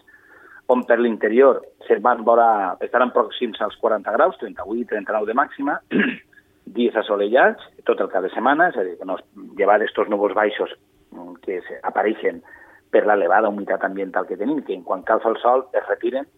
on 0.68 0.84
per 0.84 0.98
l'interior. 1.00 1.62
Van 2.04 2.22
vora, 2.25 2.76
estaran 2.84 3.12
pròxims 3.14 3.60
als 3.64 3.76
40 3.80 4.12
graus, 4.12 4.37
38 4.40 4.82
i 4.82 4.84
39 4.90 5.30
de 5.30 5.37
màxima, 5.37 5.78
dies 6.78 6.96
assolellats, 7.00 7.64
tot 7.88 8.00
el 8.04 8.10
cap 8.12 8.25
de 8.25 8.32
setmana, 8.34 8.68
és 8.68 8.76
a 8.76 8.84
dir, 8.84 8.98
que 9.00 9.08
no, 9.08 9.16
llevar 9.56 9.80
estos 9.82 10.10
núvols 10.12 10.37
baixos 10.37 10.75
mm, 11.14 11.38
que 11.44 11.62
apareixen 11.88 12.42
per 12.92 13.06
l'elevada 13.08 13.48
humitat 13.48 13.84
ambiental 13.84 14.28
que 14.28 14.37
tenim, 14.37 14.60
que 14.64 14.76
quan 14.84 15.04
calfa 15.08 15.32
el 15.32 15.40
sol 15.40 15.64
es 15.72 15.88
retiren, 15.88 16.28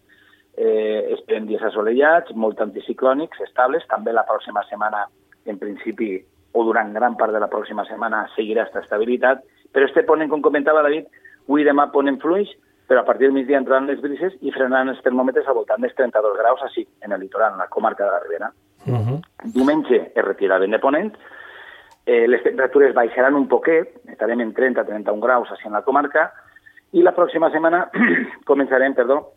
eh, 0.55 1.11
esperem 1.17 1.47
dies 1.47 1.63
assolellats, 1.67 2.31
molt 2.35 2.59
anticiclònics, 2.63 3.43
estables, 3.47 3.87
també 3.91 4.15
la 4.15 4.27
pròxima 4.27 4.63
setmana, 4.69 5.05
en 5.45 5.59
principi, 5.59 6.13
o 6.53 6.63
durant 6.67 6.91
gran 6.95 7.15
part 7.19 7.35
de 7.35 7.39
la 7.39 7.51
pròxima 7.51 7.83
setmana, 7.87 8.25
seguirà 8.35 8.65
aquesta 8.65 8.83
estabilitat, 8.83 9.43
però 9.71 9.87
este 9.87 10.03
ponent, 10.07 10.31
com 10.31 10.43
comentava 10.43 10.83
David, 10.83 11.07
avui 11.47 11.63
demà 11.67 11.89
ponen 11.91 12.19
fluix, 12.23 12.51
però 12.91 13.05
a 13.05 13.05
partir 13.05 13.29
del 13.29 13.35
migdia 13.37 13.55
entraran 13.55 13.85
les 13.87 14.01
brises 14.03 14.33
i 14.43 14.51
frenaran 14.51 14.89
els 14.91 14.97
termòmetres 14.99 15.45
al 15.47 15.55
voltant 15.55 15.79
dels 15.79 15.93
32 15.95 16.33
graus 16.35 16.63
així, 16.65 16.81
en 16.99 17.13
el 17.15 17.21
litoral, 17.23 17.53
en 17.53 17.61
la 17.63 17.69
comarca 17.71 18.03
de 18.03 18.11
la 18.11 18.19
Ribera. 18.19 18.49
Uh 18.83 18.97
-huh. 18.97 19.21
Diumenge 19.53 20.11
es 20.13 20.25
retira 20.25 20.57
vent 20.59 20.73
de 20.73 20.79
ponent, 20.79 21.13
eh, 22.05 22.27
les 22.27 22.43
temperatures 22.43 22.93
baixaran 22.93 23.35
un 23.35 23.47
poquet, 23.47 23.95
estarem 24.09 24.41
en 24.41 24.53
30-31 24.53 25.21
graus 25.21 25.49
així 25.51 25.67
en 25.67 25.73
la 25.73 25.83
comarca, 25.83 26.33
I 26.91 27.01
la 27.01 27.15
pròxima 27.15 27.49
setmana 27.49 27.89
començarem, 28.49 28.93
perdó, 28.93 29.31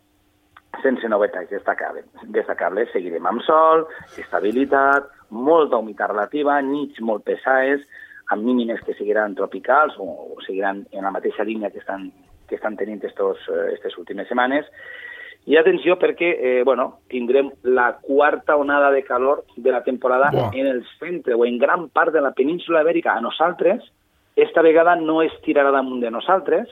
sense 0.83 1.07
novetats 1.07 1.49
destacables. 1.49 2.05
destacables. 2.23 2.91
Seguirem 2.91 3.25
amb 3.25 3.41
sol, 3.41 3.87
estabilitat, 4.17 5.07
molta 5.29 5.77
humitat 5.77 6.09
relativa, 6.11 6.61
nits 6.61 6.99
molt 6.99 7.23
pesades, 7.23 7.87
amb 8.27 8.43
mínimes 8.43 8.81
que 8.81 8.93
seguiran 8.93 9.35
tropicals 9.35 9.95
o, 9.97 10.35
o 10.35 10.41
seguiran 10.45 10.85
en 10.91 11.03
la 11.03 11.11
mateixa 11.11 11.43
línia 11.43 11.71
que 11.71 11.79
estan, 11.79 12.11
que 12.47 12.55
estan 12.55 12.77
tenint 12.77 13.03
estos, 13.03 13.37
eh, 13.49 13.73
estes 13.73 13.97
últimes 13.97 14.27
setmanes. 14.27 14.65
I 15.45 15.57
atenció 15.59 15.99
perquè 16.01 16.31
eh, 16.33 16.63
bueno, 16.65 17.01
tindrem 17.11 17.51
la 17.63 17.99
quarta 18.01 18.55
onada 18.57 18.89
de 18.91 19.03
calor 19.03 19.43
de 19.55 19.71
la 19.71 19.83
temporada 19.83 20.31
wow. 20.33 20.49
en 20.53 20.67
el 20.67 20.83
centre 20.99 21.35
o 21.35 21.45
en 21.45 21.59
gran 21.59 21.89
part 21.89 22.13
de 22.13 22.21
la 22.21 22.33
península 22.33 22.81
ibèrica. 22.81 23.13
A 23.13 23.21
nosaltres, 23.21 23.83
esta 24.35 24.61
vegada 24.61 24.95
no 24.95 25.21
es 25.21 25.33
tirarà 25.45 25.71
damunt 25.71 26.01
de 26.01 26.11
nosaltres, 26.11 26.69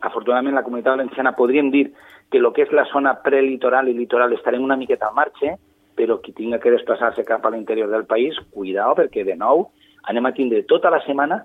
afortunadament 0.00 0.56
la 0.56 0.64
comunitat 0.64 0.96
valenciana 0.96 1.36
podríem 1.36 1.70
dir 1.70 1.90
que 2.30 2.38
el 2.38 2.48
que 2.52 2.64
és 2.66 2.72
la 2.74 2.86
zona 2.90 3.14
prelitoral 3.22 3.88
i 3.88 3.94
litoral 3.94 4.32
estarem 4.34 4.64
una 4.64 4.76
miqueta 4.76 5.08
al 5.08 5.14
marge, 5.14 5.54
però 5.96 6.18
qui 6.20 6.34
tinga 6.36 6.58
que 6.60 6.72
desplaçar-se 6.74 7.24
cap 7.24 7.44
a 7.46 7.50
l'interior 7.50 7.88
del 7.90 8.04
país, 8.04 8.36
cuidao, 8.52 8.96
perquè 8.98 9.24
de 9.24 9.36
nou 9.36 9.70
anem 10.10 10.26
a 10.26 10.32
tindre 10.32 10.62
tota 10.68 10.90
la 10.90 11.00
setmana 11.04 11.42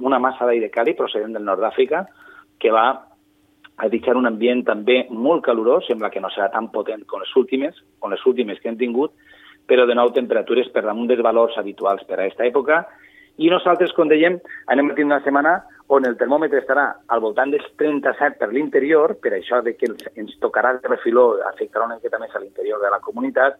una 0.00 0.18
massa 0.18 0.46
d'aire 0.48 0.70
càlid 0.72 0.98
procedent 0.98 1.34
del 1.36 1.44
nord 1.44 1.62
d'Àfrica 1.62 2.06
que 2.58 2.72
va 2.74 2.86
a 3.80 3.88
deixar 3.88 4.16
un 4.18 4.28
ambient 4.28 4.62
també 4.68 5.06
molt 5.10 5.44
calorós, 5.46 5.86
sembla 5.88 6.10
que 6.12 6.20
no 6.20 6.28
serà 6.32 6.50
tan 6.52 6.68
potent 6.72 7.06
com 7.08 7.22
les 7.22 7.32
últimes, 7.36 7.76
com 7.98 8.12
les 8.12 8.24
últimes 8.28 8.60
que 8.60 8.68
hem 8.68 8.76
tingut, 8.80 9.14
però 9.66 9.86
de 9.88 9.96
nou 9.96 10.10
temperatures 10.12 10.68
per 10.74 10.84
damunt 10.84 11.08
dels 11.08 11.24
valors 11.24 11.56
habituals 11.56 12.04
per 12.04 12.18
a 12.18 12.26
aquesta 12.26 12.44
època, 12.44 12.82
i 13.40 13.48
nosaltres, 13.48 13.94
com 13.96 14.10
dèiem, 14.10 14.36
anem 14.68 14.90
a 14.90 14.94
tenir 14.96 15.08
una 15.08 15.22
setmana 15.24 15.54
on 15.96 16.04
el 16.06 16.18
termòmetre 16.20 16.60
estarà 16.60 16.84
al 17.08 17.22
voltant 17.24 17.50
dels 17.54 17.64
37 17.80 18.36
per 18.38 18.50
l'interior, 18.52 19.16
per 19.22 19.32
això 19.34 19.62
de 19.64 19.72
que 19.78 19.88
ens 20.20 20.36
tocarà 20.42 20.74
el 20.76 20.82
refiló, 20.84 21.40
afectarà 21.48 21.88
una 21.88 21.96
miqueta 21.96 22.20
més 22.20 22.34
a 22.34 22.42
l'interior 22.42 22.82
de 22.82 22.92
la 22.92 23.00
comunitat, 23.06 23.56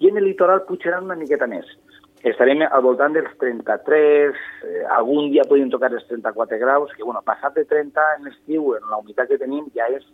i 0.00 0.10
en 0.10 0.18
el 0.18 0.26
litoral 0.26 0.64
pujarà 0.66 0.98
una 1.04 1.16
miqueta 1.16 1.46
més. 1.46 1.68
Estarem 2.20 2.60
al 2.66 2.82
voltant 2.84 3.14
dels 3.16 3.30
33, 3.40 4.36
eh, 4.68 4.82
algun 4.92 5.30
dia 5.32 5.46
podem 5.48 5.70
tocar 5.72 5.88
els 5.94 6.04
34 6.08 6.58
graus, 6.60 6.92
que, 6.92 7.02
bueno, 7.02 7.22
passat 7.24 7.54
de 7.56 7.64
30 7.64 8.04
en 8.18 8.26
l'estiu, 8.28 8.74
en 8.76 8.90
la 8.90 8.98
humitat 9.00 9.30
que 9.30 9.38
tenim, 9.40 9.70
ja 9.72 9.88
és 9.88 10.04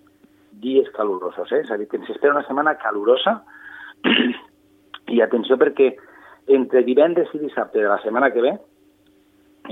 dies 0.62 0.86
calorosos, 0.94 1.50
eh? 1.50 1.64
És 1.64 1.70
a 1.70 1.76
dir, 1.76 1.88
que 1.90 1.98
ens 1.98 2.10
espera 2.14 2.36
una 2.36 2.46
setmana 2.46 2.76
calorosa, 2.78 3.40
i 5.14 5.20
atenció 5.20 5.58
perquè 5.58 5.96
entre 6.46 6.84
divendres 6.86 7.32
i 7.34 7.42
dissabte 7.42 7.82
de 7.82 7.90
la 7.90 7.98
setmana 8.04 8.30
que 8.30 8.44
ve, 8.44 8.54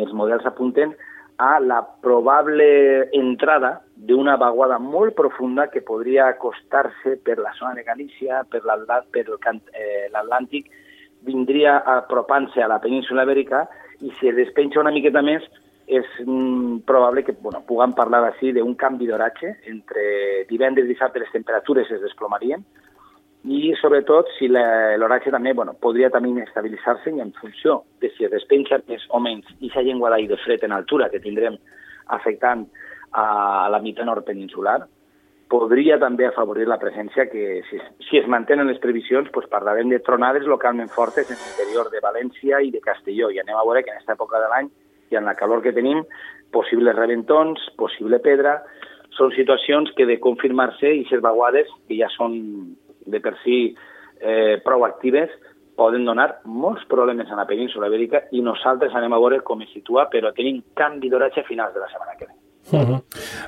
els 0.03 0.13
models 0.13 0.47
apunten 0.51 0.97
a 1.39 1.59
la 1.61 1.81
probable 2.03 3.09
entrada 3.15 3.77
d'una 3.95 4.37
vaguada 4.37 4.79
molt 4.79 5.15
profunda 5.15 5.69
que 5.71 5.83
podria 5.83 6.29
acostar-se 6.29 7.17
per 7.23 7.39
la 7.39 7.55
zona 7.59 7.75
de 7.75 7.87
Galícia, 7.87 8.43
per 8.51 8.63
eh, 8.63 10.09
l'Atlàntic, 10.11 10.71
vindria 11.25 11.79
apropant-se 11.99 12.63
a 12.63 12.71
la 12.71 12.81
península 12.81 13.25
ibèrica 13.25 13.65
i 14.01 14.13
si 14.19 14.29
es 14.29 14.37
despenja 14.37 14.83
una 14.83 14.93
miqueta 14.95 15.23
més 15.23 15.45
és 15.87 16.07
mm, 16.25 16.85
probable 16.89 17.25
que 17.25 17.35
bueno, 17.41 17.61
puguem 17.69 17.93
parlar 17.93 18.23
així 18.25 18.53
d'un 18.57 18.75
canvi 18.81 19.09
d'oratge 19.09 19.53
entre 19.69 20.05
divendres 20.49 20.87
i 20.87 20.95
dissabte 20.95 21.21
les 21.21 21.33
temperatures 21.33 21.91
es 21.93 22.01
desplomarien 22.01 22.65
i 23.45 23.75
sobretot 23.77 24.31
si 24.39 24.49
l'oratge 24.49 25.31
també 25.31 25.53
bueno, 25.53 25.75
podria 25.77 26.09
també 26.11 26.33
estabilitzar-se 26.47 27.13
en 27.13 27.35
funció 27.37 27.83
de 28.01 28.09
si 28.17 28.25
es 28.25 28.33
despenja 28.33 28.81
més 28.89 29.05
o 29.11 29.21
menys 29.21 29.45
i 29.59 29.69
aquesta 29.69 29.85
llengua 29.85 30.15
d'aire 30.15 30.41
fred 30.45 30.65
en 30.65 30.73
altura 30.73 31.11
que 31.13 31.21
tindrem 31.21 31.59
afectant 32.17 32.65
a 33.13 33.69
la 33.71 33.81
meitat 33.81 34.07
nord 34.09 34.25
peninsular, 34.27 34.81
podria 35.51 35.99
també 36.01 36.27
afavorir 36.27 36.67
la 36.69 36.79
presència 36.81 37.27
que, 37.31 37.63
si, 37.69 37.81
si 38.09 38.19
es 38.21 38.29
mantenen 38.31 38.69
les 38.71 38.81
previsions, 38.83 39.29
pues 39.35 39.49
parlarem 39.53 39.91
de 39.93 40.01
tronades 40.05 40.49
localment 40.51 40.91
fortes 40.93 41.31
en 41.31 41.39
l'interior 41.41 41.91
de 41.93 42.03
València 42.05 42.63
i 42.65 42.73
de 42.75 42.83
Castelló. 42.85 43.31
I 43.31 43.43
anem 43.43 43.59
a 43.59 43.65
veure 43.67 43.85
que 43.85 43.93
en 43.93 43.99
aquesta 43.99 44.17
època 44.17 44.41
de 44.43 44.51
l'any 44.53 44.71
i 45.13 45.19
en 45.21 45.29
la 45.29 45.37
calor 45.39 45.63
que 45.63 45.75
tenim, 45.77 46.03
possibles 46.55 46.97
reventons, 46.97 47.61
possible 47.79 48.21
pedra, 48.25 48.61
són 49.15 49.33
situacions 49.35 49.93
que 49.97 50.07
de 50.07 50.19
confirmar-se 50.23 50.91
i 50.91 51.05
ser 51.11 51.21
vaguades, 51.23 51.71
que 51.89 51.99
ja 51.99 52.09
són 52.15 52.39
de 53.07 53.21
per 53.23 53.37
si 53.45 53.59
eh, 54.21 54.57
prou 54.65 54.87
actives 54.87 55.31
poden 55.79 56.07
donar 56.07 56.29
molts 56.47 56.87
problemes 56.91 57.31
a 57.31 57.39
la 57.39 57.47
península 57.51 57.91
ibèrica 57.91 58.25
i 58.33 58.43
nosaltres 58.47 58.95
anem 58.95 59.15
a 59.15 59.21
veure 59.23 59.43
com 59.43 59.63
es 59.67 59.75
situa, 59.75 60.07
però 60.11 60.33
tenim 60.33 60.63
canvi 60.79 61.11
d'oratge 61.11 61.43
a 61.43 61.51
finals 61.51 61.75
de 61.75 61.83
la 61.83 61.91
setmana 61.91 62.19
que 62.19 62.29
ve. 62.31 62.44
Uh 62.73 62.81
-huh. 62.81 63.03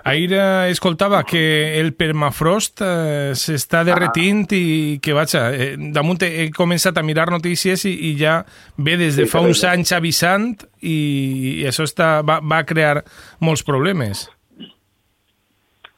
Ahir 0.04 0.32
eh, 0.32 0.70
escoltava 0.70 1.23
que 1.25 1.80
el 1.80 1.94
permafrost 1.94 2.80
eh, 2.82 3.32
s'està 3.32 3.82
derretint 3.85 4.52
ah. 4.52 4.54
i 4.54 4.99
que, 5.00 5.12
vaja, 5.12 5.50
eh, 5.54 5.76
damunt 5.78 6.23
he 6.23 6.50
començat 6.50 6.99
a 6.99 7.02
mirar 7.02 7.30
notícies 7.30 7.85
i, 7.87 7.94
i 8.11 8.18
ja 8.18 8.44
ve 8.76 8.96
des 8.96 9.16
de 9.16 9.25
sí, 9.25 9.30
fa 9.30 9.40
uns 9.40 9.64
anys 9.64 9.92
avisant 9.92 10.56
i, 10.80 11.62
i 11.62 11.64
això 11.66 11.85
està, 11.85 12.23
va, 12.23 12.40
va 12.40 12.64
crear 12.64 13.04
molts 13.40 13.62
problemes. 13.64 14.28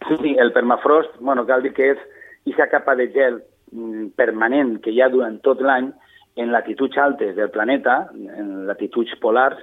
Sí, 0.09 0.17
sí, 0.23 0.37
el 0.39 0.53
permafrost, 0.53 1.19
bueno, 1.21 1.45
cal 1.45 1.63
dir 1.63 1.73
que 1.73 1.91
és 1.91 1.99
aquesta 2.47 2.69
capa 2.71 2.95
de 2.95 3.11
gel 3.13 3.43
mm, 3.73 4.15
permanent 4.17 4.81
que 4.81 4.91
hi 4.91 5.03
ha 5.03 5.09
durant 5.09 5.41
tot 5.41 5.61
l'any 5.61 5.93
en 6.37 6.53
latituds 6.53 6.97
altes 6.97 7.35
del 7.35 7.51
planeta, 7.51 8.09
en 8.15 8.67
latituds 8.69 9.11
polars, 9.21 9.59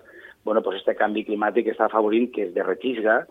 bueno, 0.46 0.62
pues 0.62 0.78
este 0.80 0.96
canvi 0.96 1.26
climàtic 1.26 1.74
està 1.74 1.90
afavorint 1.90 2.30
que 2.32 2.46
es 2.48 2.54
derretisga 2.56 3.24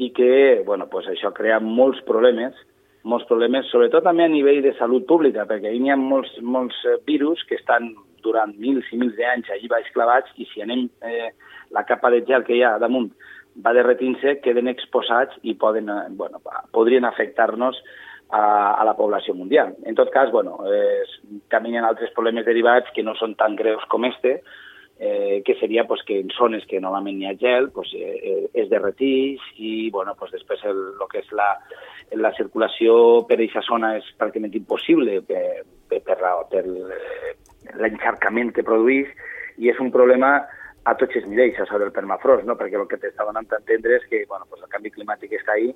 i 0.00 0.10
que 0.16 0.62
bueno, 0.66 0.88
pues 0.90 1.06
això 1.12 1.30
crea 1.36 1.60
molts 1.60 2.00
problemes, 2.08 2.56
molts 3.04 3.26
problemes, 3.28 3.68
sobretot 3.70 4.02
també 4.06 4.24
a 4.24 4.32
nivell 4.32 4.62
de 4.64 4.72
salut 4.78 5.06
pública, 5.06 5.44
perquè 5.46 5.70
hi 5.70 5.90
ha 5.90 5.98
molts, 6.00 6.32
molts 6.40 6.78
eh, 6.88 6.96
virus 7.06 7.44
que 7.48 7.58
estan 7.60 7.92
durant 8.24 8.54
mils 8.58 8.88
i 8.90 8.98
mils 8.98 9.16
d'anys 9.18 9.50
allí 9.52 9.68
baix 9.70 9.90
clavats 9.94 10.32
i 10.40 10.46
si 10.50 10.62
anem 10.64 10.88
eh, 11.04 11.30
la 11.74 11.84
capa 11.84 12.10
de 12.14 12.22
gel 12.26 12.46
que 12.46 12.56
hi 12.56 12.64
ha 12.64 12.78
damunt 12.80 13.12
va 13.60 13.74
derretint-se, 13.76 14.38
queden 14.40 14.70
exposats 14.70 15.36
i 15.42 15.54
poden, 15.60 15.90
eh, 15.92 16.08
bueno, 16.16 16.40
podrien 16.72 17.04
afectar-nos 17.04 17.76
a, 18.32 18.42
a 18.80 18.84
la 18.88 18.96
població 18.96 19.34
mundial. 19.36 19.74
En 19.84 19.94
tot 19.94 20.10
cas, 20.10 20.30
bueno, 20.32 20.62
eh, 20.72 21.04
caminen 21.52 21.84
altres 21.84 22.14
problemes 22.16 22.46
derivats 22.48 22.88
que 22.96 23.04
no 23.04 23.12
són 23.18 23.36
tan 23.36 23.58
greus 23.58 23.84
com 23.92 24.08
este, 24.08 24.38
eh, 24.98 25.42
que 25.44 25.54
seria 25.58 25.86
pues, 25.86 26.02
que 26.06 26.20
en 26.20 26.30
zones 26.30 26.64
que 26.66 26.80
normalment 26.80 27.20
hi 27.20 27.26
ha 27.26 27.36
gel 27.38 27.70
pues, 27.70 27.92
eh, 27.94 28.18
eh, 28.22 28.48
es 28.54 28.70
derretís 28.70 29.42
i 29.56 29.90
bueno, 29.90 30.14
pues, 30.18 30.32
després 30.32 30.62
el, 30.64 30.80
el 30.94 31.10
que 31.10 31.22
és 31.24 31.32
la, 31.36 31.50
la 32.18 32.32
circulació 32.38 32.94
per 33.28 33.38
aquesta 33.38 33.64
zona 33.66 33.96
és 33.98 34.08
pràcticament 34.18 34.56
impossible 34.58 35.20
per, 35.28 35.44
per, 35.90 36.02
per, 36.06 36.18
per 36.52 36.64
l'encharcament 37.80 38.52
que 38.54 38.66
produeix 38.66 39.10
i 39.58 39.70
és 39.72 39.80
un 39.80 39.92
problema 39.94 40.36
a 40.84 40.94
tots 40.98 41.14
els 41.18 41.26
nivells, 41.30 41.58
això 41.62 41.78
del 41.78 41.92
permafrost, 41.94 42.46
no? 42.46 42.56
perquè 42.58 42.78
el 42.78 42.88
que 42.90 42.98
t'està 42.98 43.26
donant 43.26 43.46
a 43.52 43.60
entendre 43.60 44.00
és 44.00 44.06
que 44.10 44.24
bueno, 44.28 44.48
pues 44.50 44.62
el 44.64 44.70
canvi 44.72 44.90
climàtic 44.90 45.36
està 45.38 45.54
ahí, 45.54 45.70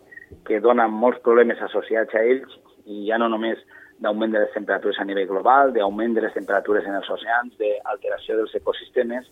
que 0.46 0.58
dona 0.60 0.88
molts 0.90 1.20
problemes 1.22 1.62
associats 1.62 2.14
a 2.14 2.24
ells, 2.26 2.56
i 2.86 3.06
ja 3.06 3.18
no 3.18 3.28
només 3.30 3.62
d'augment 3.98 4.32
de 4.32 4.42
les 4.42 4.52
temperatures 4.52 4.98
a 5.00 5.04
nivell 5.08 5.28
global, 5.28 5.72
d'augment 5.72 6.14
de 6.14 6.24
les 6.26 6.34
temperatures 6.34 6.84
en 6.84 6.98
els 6.98 7.10
oceans, 7.10 7.54
d'alteració 7.60 8.36
dels 8.36 8.54
ecosistemes, 8.58 9.28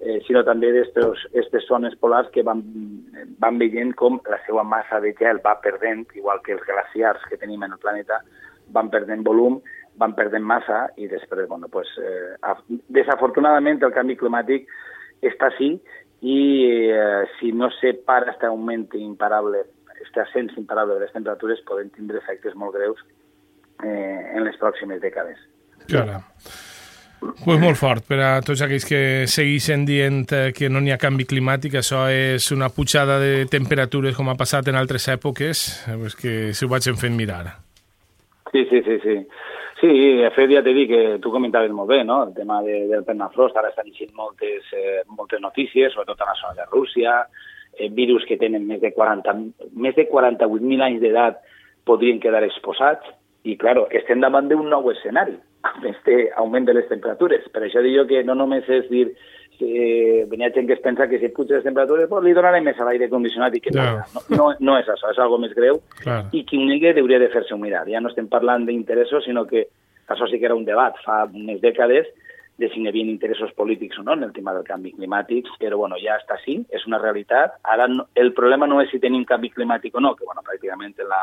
eh, 0.00 0.20
sinó 0.26 0.44
també 0.46 0.70
d'aquestes 0.72 1.66
zones 1.66 1.96
polars 1.98 2.30
que 2.34 2.44
van, 2.46 2.62
van 3.42 3.58
veient 3.58 3.94
com 3.98 4.20
la 4.30 4.38
seva 4.46 4.62
massa 4.62 5.00
de 5.02 5.14
gel 5.18 5.42
va 5.44 5.58
perdent, 5.64 6.06
igual 6.14 6.42
que 6.44 6.54
els 6.54 6.64
glaciars 6.66 7.24
que 7.30 7.40
tenim 7.40 7.64
en 7.66 7.74
el 7.74 7.82
planeta, 7.82 8.22
van 8.70 8.90
perdent 8.92 9.24
volum, 9.26 9.58
van 9.98 10.14
perdent 10.14 10.44
massa 10.46 10.86
i 10.96 11.08
després, 11.10 11.48
bueno, 11.48 11.66
pues, 11.72 11.88
eh, 11.98 12.76
desafortunadament 12.94 13.82
el 13.82 13.94
canvi 13.96 14.18
climàtic 14.20 14.68
està 15.26 15.50
així 15.50 15.72
i 16.22 16.38
eh, 16.92 17.24
si 17.38 17.50
no 17.52 17.70
se 17.80 17.94
para 18.06 18.30
este 18.30 18.46
augment 18.46 18.94
imparable, 18.94 19.64
este 20.00 20.20
ascens 20.20 20.54
imparable 20.56 20.94
de 20.94 21.00
les 21.00 21.12
temperatures, 21.12 21.64
poden 21.66 21.90
tindre 21.90 22.18
efectes 22.22 22.54
molt 22.54 22.76
greus 22.76 23.02
eh, 23.84 24.36
en 24.36 24.44
les 24.44 24.56
pròximes 24.60 25.00
dècades. 25.02 25.38
Clar. 25.88 26.22
Pues 27.18 27.58
molt 27.58 27.74
fort 27.74 28.04
per 28.06 28.18
a 28.22 28.30
tots 28.46 28.60
aquells 28.62 28.84
que 28.86 29.00
segueixen 29.30 29.82
dient 29.88 30.30
eh, 30.36 30.52
que 30.54 30.68
no 30.70 30.78
n'hi 30.78 30.92
ha 30.94 31.00
canvi 31.02 31.26
climàtic, 31.26 31.74
això 31.80 32.04
és 32.14 32.46
una 32.54 32.68
pujada 32.70 33.18
de 33.18 33.46
temperatures 33.50 34.14
com 34.14 34.30
ha 34.30 34.36
passat 34.38 34.70
en 34.70 34.78
altres 34.78 35.08
èpoques, 35.10 35.64
eh, 35.88 35.96
pues 35.98 36.14
que 36.18 36.34
s'ho 36.54 36.70
vaig 36.70 36.86
fent 37.00 37.18
mirar. 37.18 37.56
Sí, 38.52 38.64
sí, 38.70 38.82
sí, 38.86 39.00
sí. 39.02 39.16
Sí, 39.80 39.90
de 40.18 40.30
fet 40.34 40.50
ja 40.50 40.62
t'he 40.66 40.74
dit 40.74 40.88
que 40.90 41.02
tu 41.22 41.30
comentaves 41.30 41.70
molt 41.74 41.90
bé, 41.90 42.00
no? 42.06 42.22
El 42.26 42.32
tema 42.34 42.62
de, 42.66 42.80
del 42.90 43.04
permafrost, 43.06 43.58
ara 43.58 43.70
estan 43.70 43.90
eixint 43.90 44.14
moltes, 44.14 44.70
eh, 44.74 45.02
moltes 45.10 45.42
notícies, 45.42 45.92
sobretot 45.94 46.22
a 46.22 46.32
la 46.32 46.38
zona 46.38 46.56
de 46.58 46.66
Rússia, 46.70 47.20
eh, 47.74 47.90
virus 47.94 48.26
que 48.26 48.38
tenen 48.38 48.66
més 48.66 48.80
de 48.82 48.90
40, 48.94 49.34
més 49.74 49.94
de 49.98 50.08
48.000 50.10 50.86
anys 50.86 51.02
d'edat 51.02 51.42
podrien 51.86 52.18
quedar 52.22 52.42
exposats, 52.46 53.06
i, 53.44 53.56
claro, 53.56 53.86
estem 53.90 54.20
davant 54.20 54.48
d'un 54.50 54.68
nou 54.68 54.90
escenari, 54.90 55.36
amb 55.68 55.84
este 55.90 56.30
augment 56.36 56.66
de 56.66 56.74
les 56.74 56.88
temperatures. 56.90 57.46
Per 57.52 57.62
això 57.62 57.82
dic 57.84 58.08
que 58.10 58.22
no 58.26 58.34
només 58.34 58.68
és 58.68 58.88
dir 58.90 59.06
eh, 59.60 60.24
venia 60.30 60.50
gent 60.54 60.66
que 60.66 60.74
es 60.74 60.80
pensa 60.84 61.08
que 61.08 61.18
si 61.18 61.28
puja 61.34 61.56
les 61.56 61.64
temperatures 61.64 62.08
pues, 62.08 62.24
li 62.24 62.34
donarem 62.36 62.64
més 62.64 62.78
a 62.78 62.86
l'aire 62.86 63.08
condicionat 63.10 63.54
i 63.54 63.60
que 63.60 63.72
Ja. 63.74 64.04
no, 64.14 64.22
no, 64.36 64.52
no 64.60 64.78
és 64.78 64.88
això, 64.88 65.10
és 65.10 65.18
algo 65.18 65.38
més 65.38 65.54
greu 65.54 65.80
Clar. 66.02 66.24
i 66.32 66.44
qui 66.44 66.58
ho 66.58 66.66
negui 66.66 66.92
hauria 66.92 67.18
de 67.18 67.28
fer-se 67.28 67.54
un 67.54 67.60
mirar. 67.62 67.86
Ja 67.88 68.00
no 68.00 68.08
estem 68.08 68.28
parlant 68.28 68.66
d'interessos, 68.66 69.24
sinó 69.24 69.46
que 69.46 69.66
això 70.08 70.28
sí 70.30 70.38
que 70.38 70.46
era 70.46 70.54
un 70.54 70.64
debat 70.64 70.94
fa 71.04 71.24
unes 71.26 71.60
dècades 71.60 72.06
de 72.58 72.68
si 72.70 72.80
hi 72.82 72.88
havia 72.88 73.06
interessos 73.06 73.52
polítics 73.54 73.98
o 73.98 74.02
no 74.02 74.14
en 74.14 74.24
el 74.24 74.32
tema 74.32 74.52
del 74.52 74.64
canvi 74.64 74.92
climàtic, 74.92 75.46
però 75.60 75.76
bueno, 75.78 75.96
ja 76.02 76.16
està 76.18 76.34
així, 76.34 76.64
és 76.74 76.86
una 76.86 76.98
realitat. 76.98 77.54
Ara 77.62 77.86
no, 77.86 78.08
el 78.14 78.32
problema 78.34 78.66
no 78.66 78.80
és 78.82 78.90
si 78.90 78.98
tenim 78.98 79.24
canvi 79.24 79.50
climàtic 79.50 79.94
o 79.94 80.00
no, 80.00 80.16
que 80.16 80.24
bueno, 80.26 80.42
pràcticament 80.42 80.94
en 80.98 81.08
la, 81.08 81.20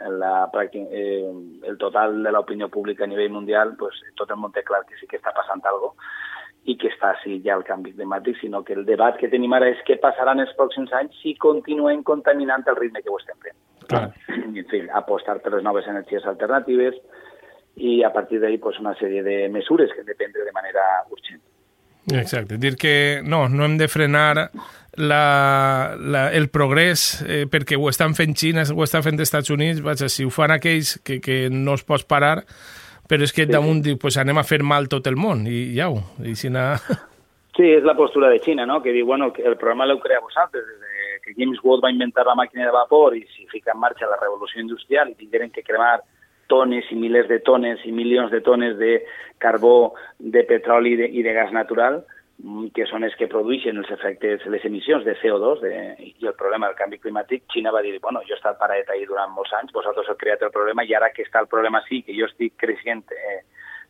en 0.00 0.18
la, 0.20 0.50
eh, 0.72 1.32
el 1.62 1.78
total 1.78 2.22
de 2.22 2.32
l'opinió 2.32 2.68
pública 2.68 3.04
a 3.04 3.06
nivell 3.06 3.30
mundial, 3.30 3.76
pues, 3.78 4.00
tot 4.14 4.30
el 4.30 4.36
món 4.36 4.52
té 4.52 4.62
clar 4.62 4.84
que 4.84 4.98
sí 5.00 5.06
que 5.06 5.16
està 5.16 5.32
passant 5.32 5.62
alguna 5.64 5.94
cosa 5.94 6.34
i 6.66 6.74
que 6.80 6.90
està 6.90 7.12
així 7.14 7.38
ja 7.44 7.54
el 7.54 7.64
canvi 7.66 7.92
climàtic, 7.94 8.40
sinó 8.40 8.62
que 8.66 8.74
el 8.74 8.84
debat 8.88 9.18
que 9.20 9.30
tenim 9.30 9.54
ara 9.54 9.68
és 9.70 9.82
què 9.86 9.98
passarà 10.02 10.34
en 10.34 10.42
els 10.42 10.54
pròxims 10.58 10.92
anys 10.98 11.14
si 11.22 11.36
continuem 11.42 12.02
contaminant 12.06 12.66
el 12.66 12.78
ritme 12.80 13.02
que 13.04 13.12
ho 13.12 13.18
estem 13.20 13.38
fent. 13.44 13.58
Clar. 13.86 14.08
I, 14.34 14.64
en 14.64 14.66
fi, 14.72 14.82
apostar 15.00 15.38
per 15.44 15.52
les 15.54 15.62
noves 15.66 15.86
energies 15.86 16.26
alternatives 16.26 16.98
i 17.76 18.00
a 18.02 18.10
partir 18.12 18.40
d'ahí 18.42 18.58
pues, 18.58 18.80
una 18.82 18.96
sèrie 18.98 19.22
de 19.22 19.36
mesures 19.54 19.94
que 19.94 20.02
hem 20.02 20.10
de 20.10 20.18
prendre 20.18 20.48
de 20.48 20.56
manera 20.56 20.86
urgent. 21.14 21.42
Exacte, 22.14 22.56
dir 22.62 22.76
que 22.76 23.22
no, 23.24 23.48
no 23.48 23.64
hem 23.64 23.76
de 23.78 23.88
frenar 23.88 24.50
la, 24.96 25.96
la, 25.98 26.30
el 26.32 26.48
progrés 26.48 27.20
eh, 27.26 27.44
perquè 27.50 27.76
ho 27.76 27.88
estan 27.90 28.14
fent 28.14 28.36
Xina, 28.38 28.62
ho 28.62 28.84
estan 28.84 29.02
fent 29.04 29.18
els 29.18 29.26
Estats 29.26 29.50
Units, 29.50 29.82
vaja, 29.84 30.08
si 30.12 30.24
ho 30.24 30.30
fan 30.30 30.54
aquells 30.54 30.96
que, 31.04 31.18
que 31.20 31.46
no 31.50 31.74
es 31.74 31.84
pot 31.84 32.06
parar, 32.08 32.38
però 33.10 33.26
és 33.26 33.34
que 33.34 33.48
damunt 33.50 33.82
diu, 33.84 33.98
pues 33.98 34.18
anem 34.22 34.38
a 34.38 34.46
fer 34.46 34.62
mal 34.62 34.88
tot 34.92 35.06
el 35.10 35.18
món 35.18 35.44
i 35.50 35.68
ja 35.76 35.90
ho, 35.90 36.00
i 36.24 36.34
si 36.38 36.52
na... 36.52 36.74
Sí, 37.56 37.64
és 37.72 37.86
la 37.88 37.94
postura 37.96 38.28
de 38.28 38.36
Xina, 38.44 38.66
no? 38.68 38.82
que 38.84 38.92
diu, 38.92 39.06
bueno, 39.08 39.30
que 39.32 39.40
el 39.48 39.54
problema 39.56 39.86
l'heu 39.88 39.96
creat 39.96 40.20
vosaltres, 40.20 40.60
des 40.60 40.76
de 40.76 40.96
que 41.24 41.32
James 41.38 41.58
Watt 41.64 41.80
va 41.82 41.90
inventar 41.90 42.26
la 42.28 42.34
màquina 42.36 42.66
de 42.66 42.74
vapor 42.74 43.16
i 43.16 43.22
si 43.32 43.46
fica 43.48 43.72
en 43.72 43.80
marxa 43.80 44.10
la 44.10 44.18
revolució 44.20 44.60
industrial 44.60 45.08
i 45.08 45.16
tingueren 45.16 45.48
que 45.54 45.64
cremar 45.64 46.02
tones 46.46 46.88
i 46.92 46.98
milers 46.98 47.28
de 47.28 47.38
tones 47.44 47.82
i 47.84 47.92
milions 47.92 48.30
de 48.30 48.40
tones 48.40 48.76
de 48.78 49.00
carbó, 49.42 49.94
de 50.18 50.44
petroli 50.48 50.94
i 50.94 51.00
de, 51.00 51.08
i 51.18 51.24
de 51.26 51.34
gas 51.36 51.52
natural, 51.52 52.00
mm, 52.42 52.70
que 52.76 52.86
són 52.90 53.04
els 53.04 53.16
que 53.18 53.28
produeixen 53.32 53.78
els 53.82 53.90
efectes, 53.92 54.46
les 54.52 54.64
emissions 54.64 55.04
de 55.04 55.16
CO2 55.20 55.60
de, 55.64 55.74
i 56.06 56.26
el 56.26 56.36
problema 56.38 56.70
del 56.70 56.78
canvi 56.78 57.00
climàtic, 57.02 57.44
Xina 57.52 57.74
va 57.74 57.82
dir, 57.84 57.98
bueno, 58.00 58.22
jo 58.28 58.34
he 58.34 58.40
estat 58.40 58.58
paradet 58.60 58.90
ahí 58.90 59.04
durant 59.06 59.34
molts 59.34 59.52
anys, 59.60 59.74
vosaltres 59.76 60.08
heu 60.08 60.18
creat 60.20 60.42
el 60.46 60.54
problema 60.54 60.84
i 60.84 60.94
ara 60.94 61.12
que 61.12 61.26
està 61.26 61.42
el 61.42 61.50
problema 61.52 61.82
sí, 61.88 62.02
que 62.06 62.16
jo 62.16 62.30
estic 62.30 62.56
creixent 62.62 63.04
eh, 63.12 63.42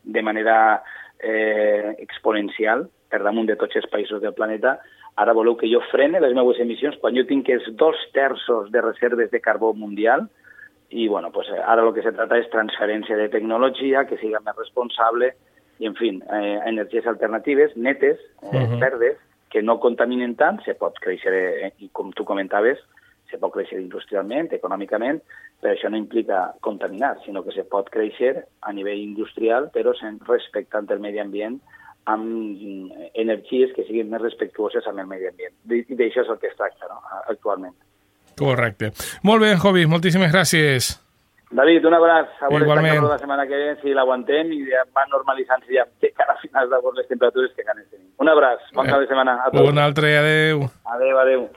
de 0.03 0.21
manera 0.23 0.83
eh, 1.19 1.95
exponencial 1.99 2.87
per 3.09 3.23
damunt 3.23 3.47
de 3.47 3.55
tots 3.55 3.75
els 3.79 3.87
països 3.91 4.21
del 4.21 4.35
planeta, 4.35 4.77
ara 5.17 5.33
voleu 5.33 5.55
que 5.57 5.69
jo 5.71 5.79
frene 5.91 6.19
les 6.21 6.35
meves 6.37 6.59
emissions 6.61 6.97
quan 7.01 7.15
jo 7.17 7.23
tinc 7.25 7.49
els 7.49 7.65
dos 7.79 7.97
terços 8.13 8.69
de 8.71 8.83
reserves 8.83 9.31
de 9.31 9.41
carbó 9.41 9.73
mundial 9.73 10.27
i 10.89 11.07
bueno, 11.07 11.31
pues, 11.31 11.49
eh, 11.49 11.61
ara 11.65 11.83
el 11.83 11.93
que 11.93 12.03
se 12.03 12.13
trata 12.15 12.37
és 12.39 12.49
transferència 12.49 13.17
de 13.19 13.27
tecnologia 13.29 14.05
que 14.07 14.17
siga 14.21 14.39
més 14.45 14.55
responsable 14.55 15.33
i, 15.79 15.87
en 15.87 15.95
fi, 15.95 16.13
eh, 16.15 16.59
energies 16.65 17.07
alternatives, 17.07 17.75
netes, 17.75 18.19
eh, 18.41 18.55
uh 18.55 18.63
-huh. 18.63 18.79
verdes, 18.79 19.17
que 19.49 19.61
no 19.61 19.79
contaminen 19.79 20.35
tant, 20.35 20.63
se 20.63 20.73
pot 20.75 20.97
créixer, 20.99 21.33
eh, 21.33 21.71
i 21.79 21.89
com 21.91 22.11
tu 22.11 22.23
comentaves, 22.25 22.79
se 23.29 23.37
pot 23.37 23.53
créixer 23.53 23.79
industrialment, 23.79 24.51
econòmicament, 24.53 25.21
però 25.61 25.73
això 25.73 25.89
no 25.89 25.97
implica 25.97 26.53
contaminar, 26.61 27.17
sinó 27.25 27.43
que 27.43 27.51
se 27.51 27.63
pot 27.63 27.89
créixer 27.89 28.45
a 28.61 28.73
nivell 28.73 28.99
industrial, 28.99 29.69
però 29.73 29.93
respectant 30.27 30.89
el 30.89 30.99
medi 30.99 31.19
ambient 31.19 31.59
amb 32.05 32.23
mm, 32.23 33.09
energies 33.13 33.73
que 33.75 33.83
siguin 33.83 34.09
més 34.09 34.21
respectuoses 34.21 34.87
amb 34.87 34.99
el 34.99 35.07
medi 35.07 35.27
ambient. 35.27 35.53
D'això 35.65 36.23
és 36.23 36.29
el 36.29 36.39
que 36.39 36.47
es 36.47 36.55
tracta 36.55 36.87
no? 36.87 37.01
actualment. 37.27 37.75
Correcte. 38.37 38.91
Molt 39.23 39.41
bé, 39.41 39.55
Jovi, 39.57 39.85
moltíssimes 39.89 40.31
gràcies. 40.31 40.95
David, 41.49 41.85
un 41.87 41.93
abraç. 41.95 42.27
A 42.41 42.49
veure 42.51 42.65
Igualment. 42.65 43.03
la 43.07 43.17
setmana 43.17 43.45
que 43.47 43.55
ve, 43.55 43.75
si 43.81 43.93
l'aguantem 43.95 44.51
i 44.51 44.65
ja 44.67 44.83
van 44.93 45.07
normalitzant-se 45.13 45.71
ja 45.73 45.85
a 45.85 46.35
finals 46.41 46.69
d'agost 46.69 46.97
les 46.97 47.07
temperatures 47.07 47.53
que 47.55 47.63
ganes 47.63 47.87
tenim. 47.89 48.09
Un 48.19 48.27
abraç, 48.27 48.59
bon 48.75 48.85
cap 48.85 48.99
de 48.99 49.07
setmana 49.07 49.37
a 49.45 49.51
tots. 49.51 49.69
Un 49.71 49.77
altre, 49.79 50.17
adeu. 50.17 50.67
Adéu, 50.95 51.19
adéu. 51.19 51.47